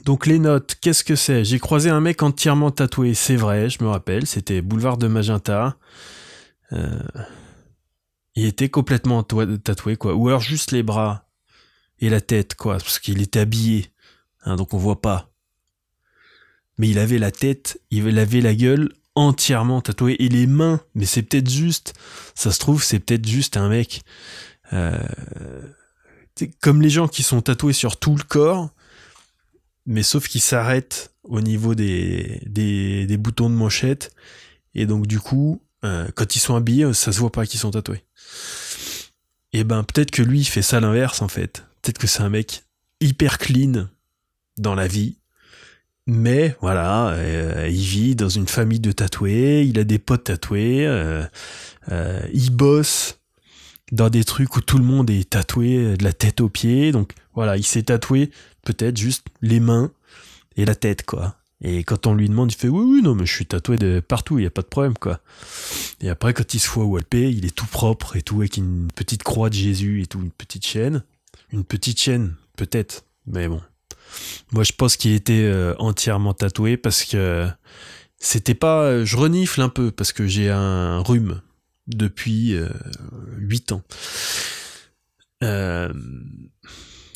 Donc 0.04 0.26
les 0.26 0.38
notes, 0.38 0.76
qu'est-ce 0.80 1.02
que 1.02 1.16
c'est? 1.16 1.44
J'ai 1.44 1.58
croisé 1.58 1.90
un 1.90 2.00
mec 2.00 2.22
entièrement 2.22 2.70
tatoué, 2.70 3.14
c'est 3.14 3.36
vrai, 3.36 3.70
je 3.70 3.82
me 3.82 3.88
rappelle, 3.88 4.26
c'était 4.26 4.60
boulevard 4.60 4.98
de 4.98 5.08
Magenta. 5.08 5.76
Euh, 6.72 7.00
il 8.36 8.44
était 8.46 8.68
complètement 8.68 9.22
tatoué, 9.22 9.96
quoi. 9.96 10.14
Ou 10.14 10.28
alors 10.28 10.40
juste 10.40 10.72
les 10.72 10.82
bras 10.82 11.28
et 11.98 12.10
la 12.10 12.20
tête, 12.20 12.54
quoi, 12.54 12.74
parce 12.74 12.98
qu'il 12.98 13.20
était 13.22 13.40
habillé. 13.40 13.90
Hein, 14.44 14.56
donc 14.56 14.74
on 14.74 14.78
voit 14.78 15.00
pas 15.00 15.32
mais 16.78 16.88
il 16.88 16.98
avait 16.98 17.18
la 17.18 17.30
tête, 17.30 17.80
il 17.90 18.18
avait 18.18 18.40
la 18.40 18.54
gueule 18.54 18.92
entièrement 19.14 19.80
tatouée 19.80 20.16
et 20.18 20.28
les 20.28 20.46
mains, 20.46 20.80
mais 20.94 21.06
c'est 21.06 21.22
peut-être 21.22 21.48
juste, 21.48 21.94
ça 22.34 22.52
se 22.52 22.58
trouve, 22.58 22.82
c'est 22.82 22.98
peut-être 22.98 23.26
juste 23.26 23.56
un 23.56 23.68
mec. 23.68 24.02
Euh, 24.72 25.02
comme 26.60 26.82
les 26.82 26.90
gens 26.90 27.08
qui 27.08 27.22
sont 27.22 27.40
tatoués 27.40 27.72
sur 27.72 27.96
tout 27.96 28.14
le 28.14 28.22
corps, 28.22 28.70
mais 29.86 30.02
sauf 30.02 30.28
qu'ils 30.28 30.42
s'arrêtent 30.42 31.14
au 31.22 31.40
niveau 31.40 31.74
des, 31.74 32.42
des, 32.46 33.06
des, 33.06 33.16
boutons 33.16 33.48
de 33.48 33.54
manchette, 33.54 34.14
et 34.74 34.84
donc 34.84 35.06
du 35.06 35.18
coup, 35.18 35.62
euh, 35.84 36.08
quand 36.14 36.36
ils 36.36 36.40
sont 36.40 36.56
habillés, 36.56 36.92
ça 36.94 37.12
se 37.12 37.18
voit 37.18 37.32
pas 37.32 37.46
qu'ils 37.46 37.60
sont 37.60 37.70
tatoués. 37.70 38.04
Et 39.52 39.64
ben 39.64 39.84
peut-être 39.84 40.10
que 40.10 40.22
lui 40.22 40.40
il 40.40 40.44
fait 40.44 40.62
ça 40.62 40.80
l'inverse 40.80 41.22
en 41.22 41.28
fait. 41.28 41.64
Peut-être 41.82 41.98
que 41.98 42.06
c'est 42.06 42.22
un 42.22 42.28
mec 42.28 42.64
hyper 43.00 43.38
clean 43.38 43.88
dans 44.58 44.74
la 44.74 44.88
vie, 44.88 45.16
mais 46.06 46.56
voilà, 46.60 47.08
euh, 47.10 47.68
il 47.70 47.82
vit 47.82 48.14
dans 48.14 48.28
une 48.28 48.46
famille 48.46 48.80
de 48.80 48.92
tatoués, 48.92 49.66
il 49.66 49.78
a 49.78 49.84
des 49.84 49.98
potes 49.98 50.24
tatoués, 50.24 50.86
euh, 50.86 51.26
il 52.32 52.50
bosse 52.50 53.18
dans 53.92 54.10
des 54.10 54.24
trucs 54.24 54.56
où 54.56 54.60
tout 54.60 54.78
le 54.78 54.84
monde 54.84 55.10
est 55.10 55.30
tatoué 55.30 55.96
de 55.96 56.04
la 56.04 56.12
tête 56.12 56.40
aux 56.40 56.48
pieds. 56.48 56.92
Donc 56.92 57.12
voilà, 57.34 57.56
il 57.56 57.64
s'est 57.64 57.84
tatoué 57.84 58.30
peut-être 58.64 58.96
juste 58.96 59.26
les 59.42 59.60
mains 59.60 59.92
et 60.56 60.64
la 60.64 60.74
tête, 60.74 61.04
quoi. 61.04 61.36
Et 61.62 61.84
quand 61.84 62.06
on 62.06 62.14
lui 62.14 62.28
demande, 62.28 62.52
il 62.52 62.56
fait 62.56 62.68
oui, 62.68 62.84
oui, 62.86 63.02
non, 63.02 63.14
mais 63.14 63.24
je 63.24 63.32
suis 63.32 63.46
tatoué 63.46 63.78
de 63.78 64.00
partout, 64.00 64.38
il 64.38 64.42
n'y 64.42 64.46
a 64.46 64.50
pas 64.50 64.62
de 64.62 64.66
problème, 64.66 64.94
quoi. 64.98 65.20
Et 66.00 66.10
après, 66.10 66.34
quand 66.34 66.52
il 66.52 66.58
se 66.58 66.68
voit 66.68 66.84
walper, 66.84 67.30
il 67.30 67.46
est 67.46 67.54
tout 67.54 67.66
propre 67.66 68.16
et 68.16 68.22
tout, 68.22 68.40
avec 68.40 68.58
une 68.58 68.88
petite 68.94 69.22
croix 69.22 69.48
de 69.48 69.54
Jésus 69.54 70.02
et 70.02 70.06
tout, 70.06 70.20
une 70.20 70.30
petite 70.30 70.66
chaîne. 70.66 71.02
Une 71.50 71.64
petite 71.64 71.98
chaîne, 71.98 72.34
peut-être, 72.56 73.04
mais 73.26 73.48
bon, 73.48 73.62
moi, 74.52 74.64
je 74.64 74.72
pense 74.72 74.96
qu'il 74.96 75.12
était 75.12 75.44
euh, 75.44 75.74
entièrement 75.78 76.34
tatoué 76.34 76.76
parce 76.76 77.04
que 77.04 77.48
c'était 78.18 78.54
pas. 78.54 78.82
Euh, 78.82 79.04
je 79.04 79.16
renifle 79.16 79.60
un 79.60 79.68
peu 79.68 79.90
parce 79.90 80.12
que 80.12 80.26
j'ai 80.26 80.50
un 80.50 81.00
rhume 81.00 81.40
depuis 81.86 82.54
euh, 82.54 82.68
8 83.38 83.72
ans. 83.72 83.82
Euh, 85.42 85.92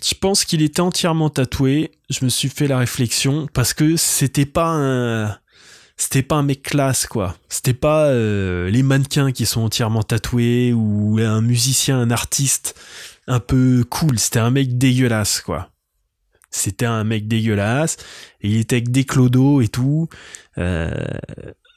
je 0.02 0.14
pense 0.14 0.44
qu'il 0.44 0.62
était 0.62 0.80
entièrement 0.80 1.30
tatoué. 1.30 1.92
Je 2.08 2.24
me 2.24 2.30
suis 2.30 2.48
fait 2.48 2.66
la 2.66 2.78
réflexion 2.78 3.46
parce 3.52 3.74
que 3.74 3.96
c'était 3.96 4.46
pas 4.46 4.68
un. 4.68 5.36
C'était 5.96 6.22
pas 6.22 6.36
un 6.36 6.42
mec 6.42 6.62
classe, 6.62 7.06
quoi. 7.06 7.36
C'était 7.50 7.74
pas 7.74 8.10
les 8.10 8.82
mannequins 8.82 9.32
qui 9.32 9.44
sont 9.44 9.60
entièrement 9.60 10.02
tatoués 10.02 10.72
ou 10.72 11.18
un 11.20 11.42
musicien, 11.42 12.00
un 12.00 12.10
artiste 12.10 12.74
un 13.26 13.38
peu 13.38 13.84
cool. 13.90 14.18
C'était 14.18 14.38
un 14.38 14.50
mec 14.50 14.78
dégueulasse, 14.78 15.42
quoi. 15.42 15.70
C'était 16.50 16.86
un 16.86 17.04
mec 17.04 17.28
dégueulasse, 17.28 17.96
il 18.40 18.56
était 18.56 18.76
avec 18.76 18.90
des 18.90 19.04
clodos 19.04 19.60
et 19.60 19.68
tout. 19.68 20.08
Euh, 20.58 20.90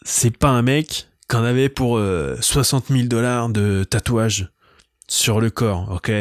c'est 0.04 0.36
pas 0.36 0.50
un 0.50 0.64
mec 0.64 1.08
qu'on 1.30 1.44
avait 1.44 1.70
pour 1.70 2.00
60 2.42 2.90
euh, 2.90 2.96
000 2.96 3.08
dollars 3.08 3.50
de 3.50 3.84
tatouage 3.84 4.52
sur 5.08 5.40
le 5.40 5.52
corps, 5.52 5.92
ok? 5.92 6.12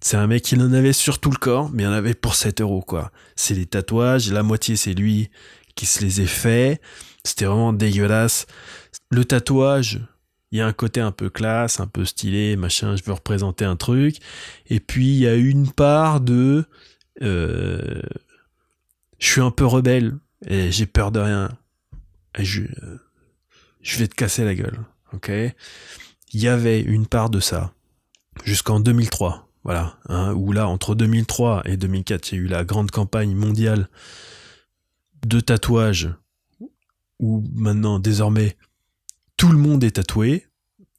C'est 0.00 0.16
un 0.16 0.26
mec 0.26 0.42
qui 0.42 0.56
en 0.56 0.72
avait 0.72 0.92
sur 0.92 1.18
tout 1.18 1.30
le 1.30 1.36
corps, 1.36 1.70
mais 1.72 1.82
il 1.82 1.86
en 1.86 1.92
avait 1.92 2.14
pour 2.14 2.34
7 2.34 2.60
euros, 2.60 2.80
quoi. 2.80 3.12
C'est 3.36 3.54
les 3.54 3.66
tatouages, 3.66 4.32
la 4.32 4.42
moitié 4.42 4.76
c'est 4.76 4.94
lui 4.94 5.30
qui 5.74 5.86
se 5.86 6.00
les 6.00 6.22
est 6.22 6.26
fait. 6.26 6.80
C'était 7.24 7.44
vraiment 7.44 7.72
dégueulasse. 7.72 8.46
Le 9.10 9.24
tatouage, 9.24 10.00
il 10.52 10.58
y 10.58 10.60
a 10.62 10.66
un 10.66 10.72
côté 10.72 11.00
un 11.00 11.12
peu 11.12 11.28
classe, 11.28 11.80
un 11.80 11.86
peu 11.86 12.04
stylé, 12.04 12.56
machin, 12.56 12.96
je 12.96 13.04
veux 13.04 13.12
représenter 13.12 13.64
un 13.64 13.76
truc. 13.76 14.16
Et 14.68 14.80
puis 14.80 15.08
il 15.08 15.18
y 15.18 15.28
a 15.28 15.34
une 15.34 15.70
part 15.70 16.20
de 16.20 16.64
euh, 17.22 18.00
je 19.18 19.26
suis 19.26 19.40
un 19.42 19.50
peu 19.50 19.66
rebelle 19.66 20.16
et 20.46 20.72
j'ai 20.72 20.86
peur 20.86 21.12
de 21.12 21.20
rien. 21.20 21.50
Je, 22.38 22.62
je 23.82 23.98
vais 23.98 24.08
te 24.08 24.14
casser 24.14 24.44
la 24.44 24.54
gueule, 24.54 24.80
ok? 25.12 25.30
Il 26.32 26.40
y 26.40 26.48
avait 26.48 26.80
une 26.80 27.06
part 27.06 27.28
de 27.28 27.40
ça 27.40 27.72
jusqu'en 28.44 28.80
2003, 28.80 29.49
voilà, 29.70 29.96
hein, 30.08 30.32
où 30.32 30.50
là 30.50 30.66
entre 30.66 30.96
2003 30.96 31.62
et 31.64 31.76
2004, 31.76 32.32
il 32.32 32.34
y 32.34 32.38
a 32.38 32.42
eu 32.42 32.46
la 32.48 32.64
grande 32.64 32.90
campagne 32.90 33.36
mondiale 33.36 33.88
de 35.24 35.38
tatouage, 35.38 36.10
où 37.20 37.44
maintenant 37.54 38.00
désormais 38.00 38.56
tout 39.36 39.52
le 39.52 39.58
monde 39.58 39.84
est 39.84 39.92
tatoué, 39.92 40.48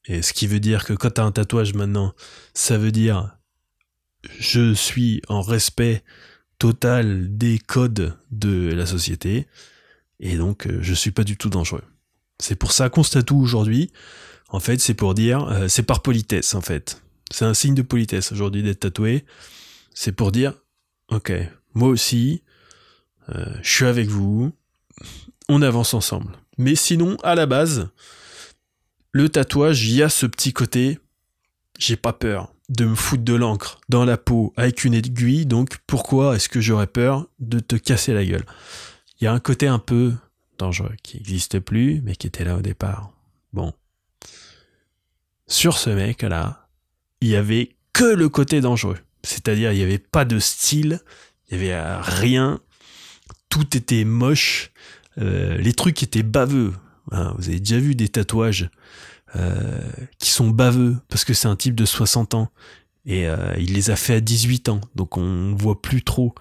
et 0.05 0.21
ce 0.21 0.31
qui 0.31 0.47
veut 0.47 0.61
dire 0.61 0.85
que 0.85 0.93
quand 0.93 1.15
tu 1.15 1.19
as 1.19 1.25
un 1.25 1.33
tatouage 1.33 1.73
maintenant, 1.73 2.13
ça 2.53 2.77
veut 2.77 2.93
dire 2.93 3.35
je 4.39 4.73
suis 4.73 5.21
en 5.27 5.41
respect 5.41 6.01
total 6.57 7.37
des 7.37 7.59
codes 7.59 8.17
de 8.31 8.71
la 8.71 8.85
société 8.85 9.47
et 10.21 10.37
donc 10.37 10.65
euh, 10.65 10.79
je 10.81 10.93
suis 10.93 11.11
pas 11.11 11.25
du 11.25 11.35
tout 11.35 11.49
dangereux. 11.49 11.83
C'est 12.39 12.55
pour 12.55 12.71
ça 12.71 12.87
qu'on 12.87 13.03
se 13.03 13.11
tatoue 13.11 13.41
aujourd'hui. 13.41 13.91
En 14.47 14.61
fait, 14.61 14.79
c'est 14.79 14.93
pour 14.93 15.13
dire, 15.13 15.43
euh, 15.49 15.67
c'est 15.67 15.83
par 15.83 16.01
politesse 16.01 16.55
en 16.55 16.61
fait. 16.61 17.01
C'est 17.31 17.45
un 17.45 17.53
signe 17.53 17.75
de 17.75 17.81
politesse 17.81 18.31
aujourd'hui 18.31 18.63
d'être 18.63 18.81
tatoué. 18.81 19.25
C'est 19.93 20.11
pour 20.11 20.31
dire, 20.31 20.53
ok, 21.09 21.31
moi 21.73 21.89
aussi, 21.89 22.43
euh, 23.29 23.45
je 23.61 23.69
suis 23.69 23.85
avec 23.85 24.07
vous 24.09 24.53
on 25.51 25.61
avance 25.61 25.93
ensemble. 25.93 26.33
Mais 26.57 26.75
sinon, 26.75 27.17
à 27.23 27.35
la 27.35 27.45
base, 27.45 27.89
le 29.11 29.27
tatouage, 29.29 29.83
il 29.83 29.95
y 29.95 30.03
a 30.03 30.09
ce 30.09 30.25
petit 30.25 30.53
côté, 30.53 30.99
j'ai 31.77 31.97
pas 31.97 32.13
peur 32.13 32.53
de 32.69 32.85
me 32.85 32.95
foutre 32.95 33.23
de 33.23 33.33
l'encre 33.33 33.81
dans 33.89 34.05
la 34.05 34.17
peau 34.17 34.53
avec 34.55 34.85
une 34.85 34.93
aiguille, 34.93 35.45
donc 35.45 35.77
pourquoi 35.87 36.35
est-ce 36.35 36.47
que 36.47 36.61
j'aurais 36.61 36.87
peur 36.87 37.27
de 37.39 37.59
te 37.59 37.75
casser 37.75 38.13
la 38.13 38.23
gueule? 38.23 38.45
Il 39.19 39.25
y 39.25 39.27
a 39.27 39.33
un 39.33 39.39
côté 39.39 39.67
un 39.67 39.79
peu 39.79 40.13
dangereux 40.57 40.95
qui 41.03 41.17
n'existe 41.17 41.59
plus, 41.59 42.01
mais 42.01 42.15
qui 42.15 42.27
était 42.27 42.45
là 42.45 42.55
au 42.55 42.61
départ. 42.61 43.11
Bon. 43.51 43.73
Sur 45.47 45.77
ce 45.77 45.89
mec-là, 45.89 46.60
il 47.21 47.29
y 47.29 47.35
avait 47.35 47.69
que 47.93 48.03
le 48.03 48.29
côté 48.29 48.61
dangereux. 48.61 48.97
C'est-à-dire, 49.23 49.71
il 49.71 49.77
n'y 49.77 49.83
avait 49.83 49.99
pas 49.99 50.25
de 50.25 50.39
style, 50.39 50.99
il 51.49 51.57
n'y 51.57 51.69
avait 51.69 51.99
rien, 52.01 52.59
tout 53.49 53.77
était 53.77 54.03
moche, 54.03 54.71
euh, 55.19 55.57
les 55.57 55.73
trucs 55.73 56.01
étaient 56.01 56.23
baveux. 56.23 56.73
Hein, 57.11 57.33
vous 57.37 57.49
avez 57.49 57.59
déjà 57.59 57.79
vu 57.79 57.95
des 57.95 58.09
tatouages 58.09 58.69
euh, 59.35 59.81
qui 60.19 60.29
sont 60.29 60.49
baveux 60.49 60.97
parce 61.09 61.25
que 61.25 61.33
c'est 61.33 61.47
un 61.47 61.55
type 61.55 61.75
de 61.75 61.85
60 61.85 62.33
ans 62.33 62.49
et 63.05 63.27
euh, 63.27 63.53
il 63.57 63.73
les 63.73 63.89
a 63.89 63.95
fait 63.95 64.15
à 64.15 64.21
18 64.21 64.69
ans, 64.69 64.81
donc 64.95 65.17
on 65.17 65.55
voit 65.55 65.81
plus 65.81 66.03
trop 66.03 66.35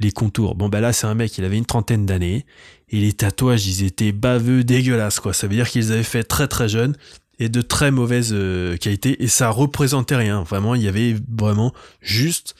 les 0.00 0.12
contours. 0.12 0.54
Bon 0.54 0.68
bah 0.68 0.80
là 0.80 0.92
c'est 0.92 1.06
un 1.06 1.14
mec, 1.14 1.36
il 1.38 1.44
avait 1.44 1.58
une 1.58 1.66
trentaine 1.66 2.06
d'années 2.06 2.46
et 2.88 3.00
les 3.00 3.12
tatouages 3.12 3.66
ils 3.66 3.84
étaient 3.84 4.12
baveux, 4.12 4.62
dégueulasses 4.62 5.20
quoi. 5.20 5.32
Ça 5.32 5.46
veut 5.48 5.54
dire 5.54 5.68
qu'ils 5.68 5.92
avaient 5.92 6.02
fait 6.02 6.22
très 6.22 6.48
très 6.48 6.68
jeunes 6.68 6.96
et 7.38 7.48
de 7.48 7.60
très 7.60 7.90
mauvaise 7.90 8.34
qualité 8.80 9.22
et 9.22 9.28
ça 9.28 9.50
représentait 9.50 10.16
rien. 10.16 10.42
Vraiment 10.42 10.74
il 10.74 10.82
y 10.82 10.88
avait 10.88 11.16
vraiment 11.28 11.72
juste 12.00 12.54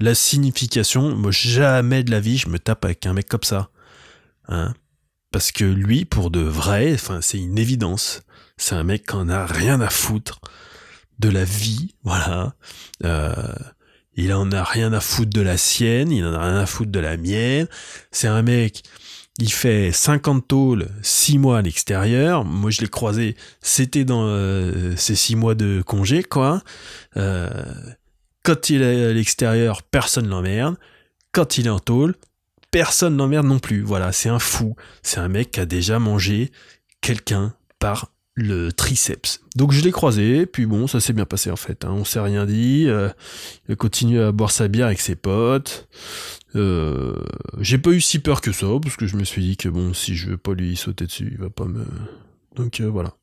la 0.00 0.14
signification. 0.14 1.14
Moi 1.14 1.30
jamais 1.30 2.04
de 2.04 2.10
la 2.10 2.20
vie 2.20 2.38
je 2.38 2.48
me 2.48 2.58
tape 2.58 2.84
avec 2.84 3.06
un 3.06 3.12
mec 3.12 3.28
comme 3.28 3.42
ça. 3.42 3.70
Hein 4.48 4.74
parce 5.34 5.50
que 5.50 5.64
lui, 5.64 6.04
pour 6.04 6.30
de 6.30 6.38
vrai, 6.38 6.94
enfin, 6.94 7.20
c'est 7.20 7.38
une 7.38 7.58
évidence. 7.58 8.22
C'est 8.56 8.76
un 8.76 8.84
mec 8.84 9.04
qui 9.04 9.16
en 9.16 9.28
a 9.28 9.46
rien 9.46 9.80
à 9.80 9.90
foutre 9.90 10.40
de 11.18 11.28
la 11.28 11.42
vie, 11.42 11.96
voilà. 12.04 12.54
Euh, 13.02 13.34
il 14.14 14.32
en 14.32 14.52
a 14.52 14.62
rien 14.62 14.92
à 14.92 15.00
foutre 15.00 15.32
de 15.32 15.40
la 15.40 15.56
sienne, 15.56 16.12
il 16.12 16.24
en 16.24 16.34
a 16.34 16.38
rien 16.38 16.58
à 16.58 16.66
foutre 16.66 16.92
de 16.92 17.00
la 17.00 17.16
mienne. 17.16 17.66
C'est 18.12 18.28
un 18.28 18.42
mec, 18.42 18.84
il 19.38 19.52
fait 19.52 19.90
50 19.92 20.46
tôles, 20.46 20.88
6 21.02 21.38
mois 21.38 21.58
à 21.58 21.62
l'extérieur. 21.62 22.44
Moi, 22.44 22.70
je 22.70 22.80
l'ai 22.80 22.88
croisé, 22.88 23.36
c'était 23.60 24.04
dans 24.04 24.24
euh, 24.26 24.94
ces 24.96 25.16
6 25.16 25.36
mois 25.36 25.54
de 25.54 25.82
congé, 25.84 26.22
quoi. 26.22 26.62
Euh, 27.16 27.48
quand 28.44 28.70
il 28.70 28.82
est 28.82 29.06
à 29.06 29.12
l'extérieur, 29.12 29.82
personne 29.82 30.28
l'emmerde. 30.28 30.76
Quand 31.32 31.58
il 31.58 31.66
est 31.66 31.70
en 31.70 31.80
tôle, 31.80 32.14
personne 32.70 33.16
n'emmerde 33.16 33.46
non 33.46 33.58
plus. 33.58 33.82
Voilà, 33.82 34.12
c'est 34.12 34.28
un 34.28 34.38
fou. 34.38 34.76
C'est 35.02 35.18
un 35.18 35.28
mec 35.28 35.50
qui 35.50 35.60
a 35.60 35.66
déjà 35.66 35.98
mangé 35.98 36.52
quelqu'un 37.00 37.54
par 37.78 38.13
le 38.34 38.72
triceps. 38.72 39.40
Donc 39.56 39.72
je 39.72 39.82
l'ai 39.82 39.92
croisé, 39.92 40.46
puis 40.46 40.66
bon, 40.66 40.86
ça 40.86 41.00
s'est 41.00 41.12
bien 41.12 41.24
passé 41.24 41.50
en 41.50 41.56
fait. 41.56 41.84
Hein. 41.84 41.92
On 41.92 42.04
s'est 42.04 42.20
rien 42.20 42.46
dit. 42.46 42.86
Euh, 42.88 43.08
il 43.68 43.76
continue 43.76 44.20
à 44.20 44.32
boire 44.32 44.50
sa 44.50 44.68
bière 44.68 44.86
avec 44.86 45.00
ses 45.00 45.14
potes. 45.14 45.88
Euh, 46.56 47.16
j'ai 47.60 47.78
pas 47.78 47.90
eu 47.90 48.00
si 48.00 48.18
peur 48.18 48.40
que 48.40 48.52
ça, 48.52 48.66
parce 48.82 48.96
que 48.96 49.06
je 49.06 49.16
me 49.16 49.24
suis 49.24 49.42
dit 49.42 49.56
que 49.56 49.68
bon, 49.68 49.94
si 49.94 50.14
je 50.14 50.30
veux 50.30 50.36
pas 50.36 50.54
lui 50.54 50.76
sauter 50.76 51.06
dessus, 51.06 51.28
il 51.32 51.38
va 51.38 51.50
pas 51.50 51.66
me. 51.66 51.84
Donc 52.56 52.80
euh, 52.80 52.88
voilà. 52.88 53.14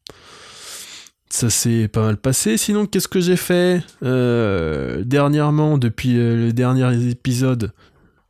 Ça 1.29 1.49
s'est 1.49 1.87
pas 1.87 2.03
mal 2.03 2.17
passé. 2.17 2.57
Sinon, 2.57 2.85
qu'est-ce 2.85 3.07
que 3.07 3.21
j'ai 3.21 3.37
fait 3.37 3.81
dernièrement, 4.01 5.77
depuis 5.77 6.13
le 6.13 6.51
dernier 6.51 7.09
épisode 7.09 7.71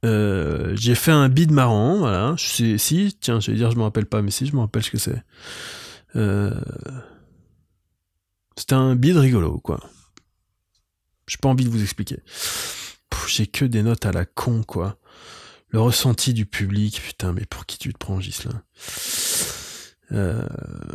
euh, 0.03 0.75
j'ai 0.75 0.95
fait 0.95 1.11
un 1.11 1.29
bid 1.29 1.51
marrant, 1.51 1.97
voilà. 1.97 2.33
Je 2.37 2.45
sais, 2.45 2.77
si, 2.77 3.15
tiens, 3.19 3.39
je 3.39 3.51
vais 3.51 3.57
dire, 3.57 3.71
je 3.71 3.77
me 3.77 3.83
rappelle 3.83 4.05
pas, 4.05 4.21
mais 4.21 4.31
si, 4.31 4.45
je 4.45 4.55
me 4.55 4.61
rappelle 4.61 4.83
ce 4.83 4.91
que 4.91 4.97
c'est. 4.97 5.23
Euh, 6.15 6.59
c'était 8.57 8.75
un 8.75 8.95
bid 8.95 9.17
rigolo, 9.17 9.59
quoi. 9.59 9.79
J'ai 11.27 11.37
pas 11.37 11.49
envie 11.49 11.65
de 11.65 11.69
vous 11.69 11.81
expliquer. 11.81 12.19
J'ai 13.27 13.47
que 13.47 13.65
des 13.65 13.83
notes 13.83 14.05
à 14.05 14.11
la 14.11 14.25
con, 14.25 14.63
quoi. 14.63 14.97
Le 15.69 15.79
ressenti 15.79 16.33
du 16.33 16.45
public, 16.45 17.01
putain, 17.01 17.31
mais 17.31 17.45
pour 17.45 17.65
qui 17.65 17.77
tu 17.77 17.93
te 17.93 17.97
prends, 17.97 18.19
Gislain 18.19 18.61
euh, 20.11 20.45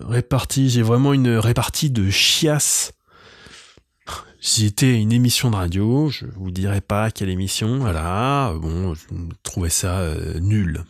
Répartie, 0.07 0.69
j'ai 0.69 0.83
vraiment 0.83 1.15
une 1.15 1.37
répartie 1.37 1.91
de 1.91 2.11
chiasse 2.11 2.93
c'était 4.49 5.01
une 5.01 5.11
émission 5.11 5.51
de 5.51 5.57
radio, 5.57 6.09
je 6.09 6.27
vous 6.37 6.53
dirai 6.53 6.81
pas 6.81 7.11
quelle 7.11 7.31
émission, 7.31 7.79
voilà, 7.79 8.55
bon, 8.57 8.95
je 8.95 9.01
trouvais 9.43 9.71
ça 9.71 9.99
euh, 9.99 10.39
nul. 10.39 10.85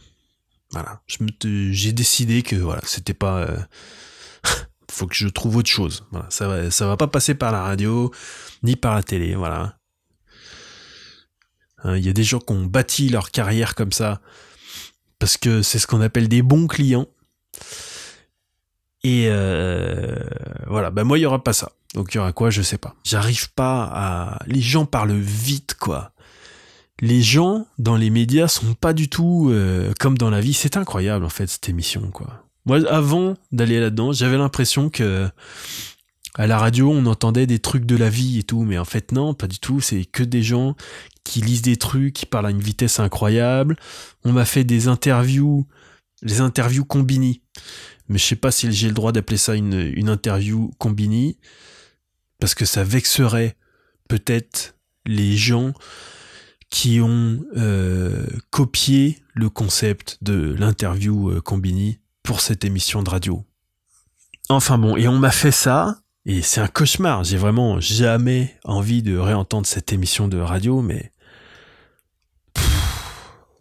Voilà, 0.72 1.00
j'ai 1.46 1.92
décidé 1.92 2.42
que 2.42 2.56
voilà, 2.56 2.82
c'était 2.84 3.14
pas 3.14 3.38
euh, 3.38 3.56
faut 4.90 5.06
que 5.06 5.14
je 5.14 5.28
trouve 5.28 5.56
autre 5.56 5.70
chose. 5.70 6.04
Ça 6.28 6.48
va 6.48 6.70
ça 6.70 6.86
va 6.86 6.96
pas 6.96 7.08
passer 7.08 7.34
par 7.34 7.52
la 7.52 7.62
radio 7.62 8.10
ni 8.62 8.76
par 8.76 8.94
la 8.94 9.02
télé, 9.02 9.34
voilà. 9.34 9.78
Hein, 11.84 11.96
il 11.96 12.04
y 12.04 12.08
a 12.08 12.12
des 12.12 12.24
gens 12.24 12.38
qui 12.38 12.52
ont 12.52 12.64
bâti 12.64 13.08
leur 13.08 13.30
carrière 13.30 13.74
comme 13.74 13.92
ça 13.92 14.20
parce 15.18 15.36
que 15.36 15.62
c'est 15.62 15.78
ce 15.78 15.86
qu'on 15.86 16.00
appelle 16.00 16.28
des 16.28 16.42
bons 16.42 16.66
clients. 16.66 17.06
Et 19.02 19.26
euh, 19.28 20.16
voilà, 20.66 20.90
ben 20.90 21.04
moi 21.04 21.18
il 21.18 21.22
y 21.22 21.26
aura 21.26 21.42
pas 21.42 21.52
ça. 21.52 21.72
Donc 21.94 22.12
il 22.12 22.16
y 22.16 22.20
aura 22.20 22.32
quoi, 22.32 22.50
je 22.50 22.62
sais 22.62 22.78
pas. 22.78 22.94
J'arrive 23.04 23.52
pas 23.52 23.88
à. 23.92 24.38
Les 24.46 24.60
gens 24.60 24.84
parlent 24.84 25.12
vite, 25.12 25.74
quoi. 25.78 26.12
Les 27.00 27.22
gens 27.22 27.66
dans 27.78 27.96
les 27.96 28.10
médias 28.10 28.48
sont 28.48 28.74
pas 28.74 28.92
du 28.92 29.08
tout 29.08 29.48
euh, 29.50 29.92
comme 30.00 30.18
dans 30.18 30.30
la 30.30 30.40
vie. 30.40 30.54
C'est 30.54 30.76
incroyable 30.76 31.24
en 31.24 31.28
fait 31.28 31.46
cette 31.46 31.68
émission, 31.68 32.10
quoi. 32.10 32.45
Moi, 32.66 32.86
avant 32.90 33.34
d'aller 33.52 33.80
là-dedans, 33.80 34.12
j'avais 34.12 34.36
l'impression 34.36 34.90
que 34.90 35.28
à 36.34 36.46
la 36.46 36.58
radio, 36.58 36.90
on 36.90 37.06
entendait 37.06 37.46
des 37.46 37.60
trucs 37.60 37.86
de 37.86 37.96
la 37.96 38.10
vie 38.10 38.38
et 38.38 38.42
tout, 38.42 38.64
mais 38.64 38.76
en 38.76 38.84
fait 38.84 39.12
non, 39.12 39.32
pas 39.32 39.46
du 39.46 39.58
tout. 39.58 39.80
C'est 39.80 40.04
que 40.04 40.22
des 40.22 40.42
gens 40.42 40.76
qui 41.24 41.40
lisent 41.40 41.62
des 41.62 41.76
trucs, 41.78 42.12
qui 42.12 42.26
parlent 42.26 42.46
à 42.46 42.50
une 42.50 42.60
vitesse 42.60 43.00
incroyable. 43.00 43.76
On 44.24 44.32
m'a 44.32 44.44
fait 44.44 44.64
des 44.64 44.88
interviews, 44.88 45.66
les 46.22 46.40
interviews 46.40 46.84
combini. 46.84 47.40
Mais 48.08 48.18
je 48.18 48.24
sais 48.24 48.36
pas 48.36 48.50
si 48.50 48.70
j'ai 48.70 48.88
le 48.88 48.94
droit 48.94 49.12
d'appeler 49.12 49.38
ça 49.38 49.54
une, 49.54 49.92
une 49.96 50.10
interview 50.10 50.70
combini 50.78 51.38
parce 52.38 52.54
que 52.54 52.64
ça 52.64 52.84
vexerait 52.84 53.56
peut-être 54.08 54.76
les 55.06 55.36
gens 55.36 55.72
qui 56.70 57.00
ont 57.00 57.44
euh, 57.56 58.26
copié 58.50 59.18
le 59.34 59.48
concept 59.48 60.18
de 60.22 60.54
l'interview 60.58 61.30
euh, 61.30 61.40
Combini 61.40 62.00
pour 62.26 62.40
cette 62.40 62.64
émission 62.64 63.02
de 63.02 63.08
radio. 63.08 63.44
Enfin 64.48 64.78
bon, 64.78 64.96
et 64.96 65.08
on 65.08 65.18
m'a 65.18 65.30
fait 65.30 65.52
ça, 65.52 66.00
et 66.26 66.42
c'est 66.42 66.60
un 66.60 66.66
cauchemar. 66.66 67.24
J'ai 67.24 67.36
vraiment 67.36 67.80
jamais 67.80 68.58
envie 68.64 69.02
de 69.02 69.16
réentendre 69.16 69.66
cette 69.66 69.92
émission 69.92 70.28
de 70.28 70.38
radio, 70.38 70.82
mais 70.82 71.12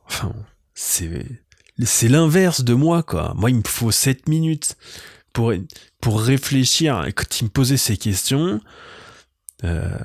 enfin, 0.07 0.33
c'est 0.73 2.07
l'inverse 2.07 2.63
de 2.63 2.73
moi 2.73 3.03
quoi. 3.03 3.33
Moi, 3.35 3.51
il 3.51 3.57
me 3.57 3.63
faut 3.65 3.91
7 3.91 4.27
minutes 4.27 4.77
pour, 5.31 5.53
pour 6.01 6.21
réfléchir, 6.21 7.05
et 7.05 7.13
quand 7.13 7.39
il 7.39 7.45
me 7.45 7.49
posait 7.49 7.77
ces 7.77 7.97
questions, 7.97 8.59
euh, 9.63 9.97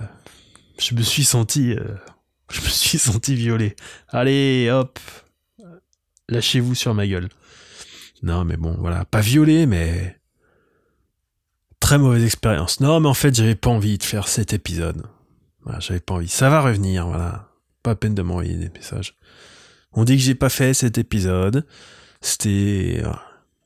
je 0.78 0.94
me 0.94 1.02
suis 1.02 1.24
senti, 1.24 1.72
euh, 1.72 1.96
je 2.50 2.60
me 2.60 2.68
suis 2.68 2.98
senti 2.98 3.34
violé. 3.34 3.74
Allez, 4.08 4.68
hop, 4.70 4.98
lâchez-vous 6.28 6.74
sur 6.74 6.92
ma 6.92 7.06
gueule. 7.06 7.30
Non, 8.22 8.44
mais 8.44 8.56
bon, 8.56 8.76
voilà, 8.78 9.04
pas 9.04 9.20
violé, 9.20 9.66
mais 9.66 10.18
très 11.80 11.98
mauvaise 11.98 12.24
expérience. 12.24 12.80
Non, 12.80 13.00
mais 13.00 13.08
en 13.08 13.14
fait, 13.14 13.34
j'avais 13.34 13.54
pas 13.54 13.70
envie 13.70 13.98
de 13.98 14.02
faire 14.02 14.28
cet 14.28 14.52
épisode. 14.52 15.02
Voilà, 15.62 15.80
j'avais 15.80 16.00
pas 16.00 16.14
envie. 16.14 16.28
Ça 16.28 16.50
va 16.50 16.60
revenir, 16.60 17.06
voilà. 17.06 17.48
Pas 17.82 17.94
peine 17.94 18.14
de 18.14 18.22
m'envoyer 18.22 18.54
des 18.54 18.68
messages. 18.68 19.16
On 19.92 20.04
dit 20.04 20.16
que 20.16 20.22
j'ai 20.22 20.34
pas 20.34 20.50
fait 20.50 20.74
cet 20.74 20.98
épisode. 20.98 21.66
C'était, 22.20 23.02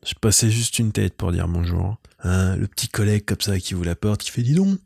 je 0.06 0.14
passais 0.20 0.50
juste 0.50 0.78
une 0.78 0.92
tête 0.92 1.14
pour 1.14 1.32
dire 1.32 1.48
bonjour. 1.48 1.96
Hein, 2.22 2.56
le 2.56 2.66
petit 2.68 2.88
collègue 2.88 3.24
comme 3.24 3.40
ça 3.40 3.58
qui 3.58 3.74
vous 3.74 3.82
la 3.82 3.96
porte, 3.96 4.22
qui 4.22 4.30
fait 4.30 4.42
dis 4.42 4.54
donc, 4.54 4.78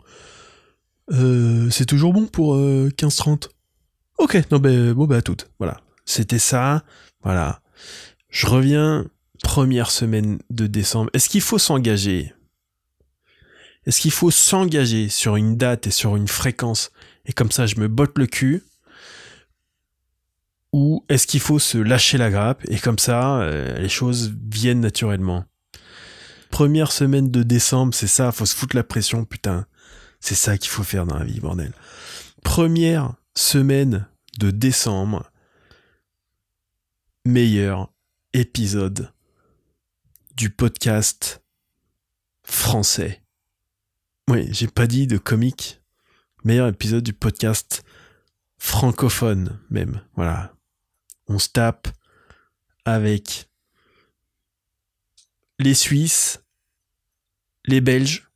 euh, 1.13 1.69
c'est 1.71 1.87
toujours 1.87 2.13
bon 2.13 2.27
pour 2.27 2.57
15-30. 2.57 3.45
Euh, 3.45 3.49
ok, 4.19 4.51
non 4.51 4.59
ben 4.59 4.93
bon 4.93 5.07
bah 5.07 5.17
à 5.17 5.23
toutes. 5.23 5.51
Voilà. 5.59 5.81
C'était 6.05 6.39
ça. 6.39 6.83
Voilà. 7.23 7.61
Je 8.31 8.47
reviens 8.47 9.07
première 9.43 9.91
semaine 9.91 10.39
de 10.51 10.67
décembre. 10.67 11.11
Est-ce 11.13 11.29
qu'il 11.29 11.41
faut 11.41 11.59
s'engager? 11.59 12.33
Est-ce 13.87 14.01
qu'il 14.01 14.11
faut 14.11 14.31
s'engager 14.31 15.09
sur 15.09 15.37
une 15.37 15.57
date 15.57 15.87
et 15.87 15.91
sur 15.91 16.17
une 16.17 16.29
fréquence 16.29 16.91
et 17.25 17.33
comme 17.33 17.51
ça 17.51 17.67
je 17.67 17.77
me 17.77 17.89
botte 17.89 18.19
le 18.19 18.27
cul? 18.27 18.63
Ou 20.73 21.05
est-ce 21.09 21.27
qu'il 21.27 21.41
faut 21.41 21.59
se 21.59 21.79
lâcher 21.79 22.19
la 22.19 22.31
grappe 22.31 22.63
et 22.69 22.79
comme 22.79 22.99
ça, 22.99 23.41
euh, 23.41 23.79
les 23.79 23.89
choses 23.89 24.35
viennent 24.51 24.81
naturellement? 24.81 25.45
Première 26.51 26.93
semaine 26.93 27.31
de 27.31 27.43
décembre, 27.43 27.95
c'est 27.95 28.07
ça, 28.07 28.33
faut 28.33 28.47
se 28.47 28.55
foutre 28.55 28.77
la 28.77 28.85
pression, 28.85 29.25
putain. 29.25 29.67
C'est 30.21 30.35
ça 30.35 30.59
qu'il 30.59 30.71
faut 30.71 30.83
faire 30.83 31.07
dans 31.07 31.19
la 31.19 31.25
vie, 31.25 31.41
bordel. 31.41 31.73
Première 32.43 33.15
semaine 33.35 34.07
de 34.39 34.51
décembre, 34.51 35.31
meilleur 37.25 37.91
épisode 38.35 39.11
du 40.39 40.51
podcast 40.51 41.43
français. 42.45 43.25
Oui, 44.31 44.47
j'ai 44.53 44.69
pas 44.69 44.87
dit 44.87 45.09
de 45.09 45.19
comique. 45.19 45.83
Meilleur 46.45 46.69
épisode 46.69 47.03
du 47.03 47.13
podcast 47.13 47.83
francophone, 48.57 49.59
même. 49.69 50.01
Voilà. 50.15 50.55
On 51.27 51.41
se 51.41 51.49
tape 51.49 51.89
avec 52.85 53.51
les 55.59 55.75
Suisses, 55.75 56.41
les 57.67 57.81
Belges, 57.81 58.31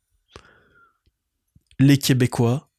les 1.79 1.97
Québécois. 1.97 2.69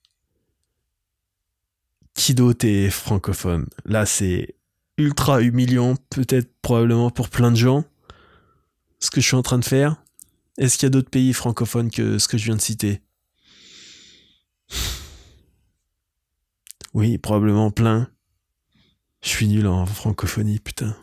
Qui 2.13 2.35
d'autre 2.35 2.67
est 2.67 2.91
francophone 2.91 3.69
Là, 3.87 4.05
c'est 4.05 4.55
ultra 4.99 5.41
humiliant, 5.41 5.97
peut-être 6.11 6.53
probablement 6.61 7.11
pour 7.11 7.31
plein 7.31 7.51
de 7.51 7.57
gens, 7.57 7.87
ce 9.05 9.11
que 9.11 9.21
je 9.21 9.27
suis 9.27 9.37
en 9.37 9.43
train 9.43 9.59
de 9.59 9.65
faire? 9.65 10.03
Est-ce 10.57 10.79
qu'il 10.79 10.87
y 10.87 10.89
a 10.89 10.91
d'autres 10.91 11.11
pays 11.11 11.33
francophones 11.33 11.91
que 11.91 12.19
ce 12.19 12.27
que 12.27 12.39
je 12.39 12.47
viens 12.47 12.57
de 12.57 12.61
citer? 12.61 13.03
Oui, 16.95 17.19
probablement 17.19 17.71
plein. 17.71 18.09
Je 19.23 19.29
suis 19.29 19.49
nul 19.49 19.67
en 19.67 19.85
francophonie, 19.85 20.61
putain. 20.61 20.97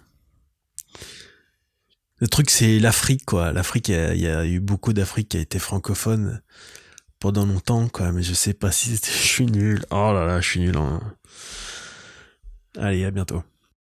Le 2.17 2.27
truc, 2.27 2.49
c'est 2.49 2.79
l'Afrique, 2.79 3.25
quoi. 3.25 3.51
L'Afrique, 3.51 3.89
il 3.89 4.21
y, 4.21 4.27
a 4.27 4.45
eu 4.45 4.59
beaucoup 4.59 4.93
d'Afrique 4.93 5.29
qui 5.29 5.37
a 5.37 5.41
été 5.41 5.59
francophone 5.59 6.41
pendant 7.19 7.45
longtemps, 7.45 7.87
quoi. 7.87 8.11
Mais 8.11 8.23
je 8.23 8.33
sais 8.33 8.53
pas 8.53 8.71
si 8.71 8.95
c'était... 8.95 9.11
Je 9.11 9.27
suis 9.27 9.45
nul. 9.45 9.85
Oh 9.91 10.11
là 10.13 10.25
là, 10.25 10.41
je 10.41 10.47
suis 10.47 10.59
nul 10.59 10.77
en... 10.77 11.01
Allez, 12.77 13.03
à 13.05 13.11
bientôt. 13.11 13.43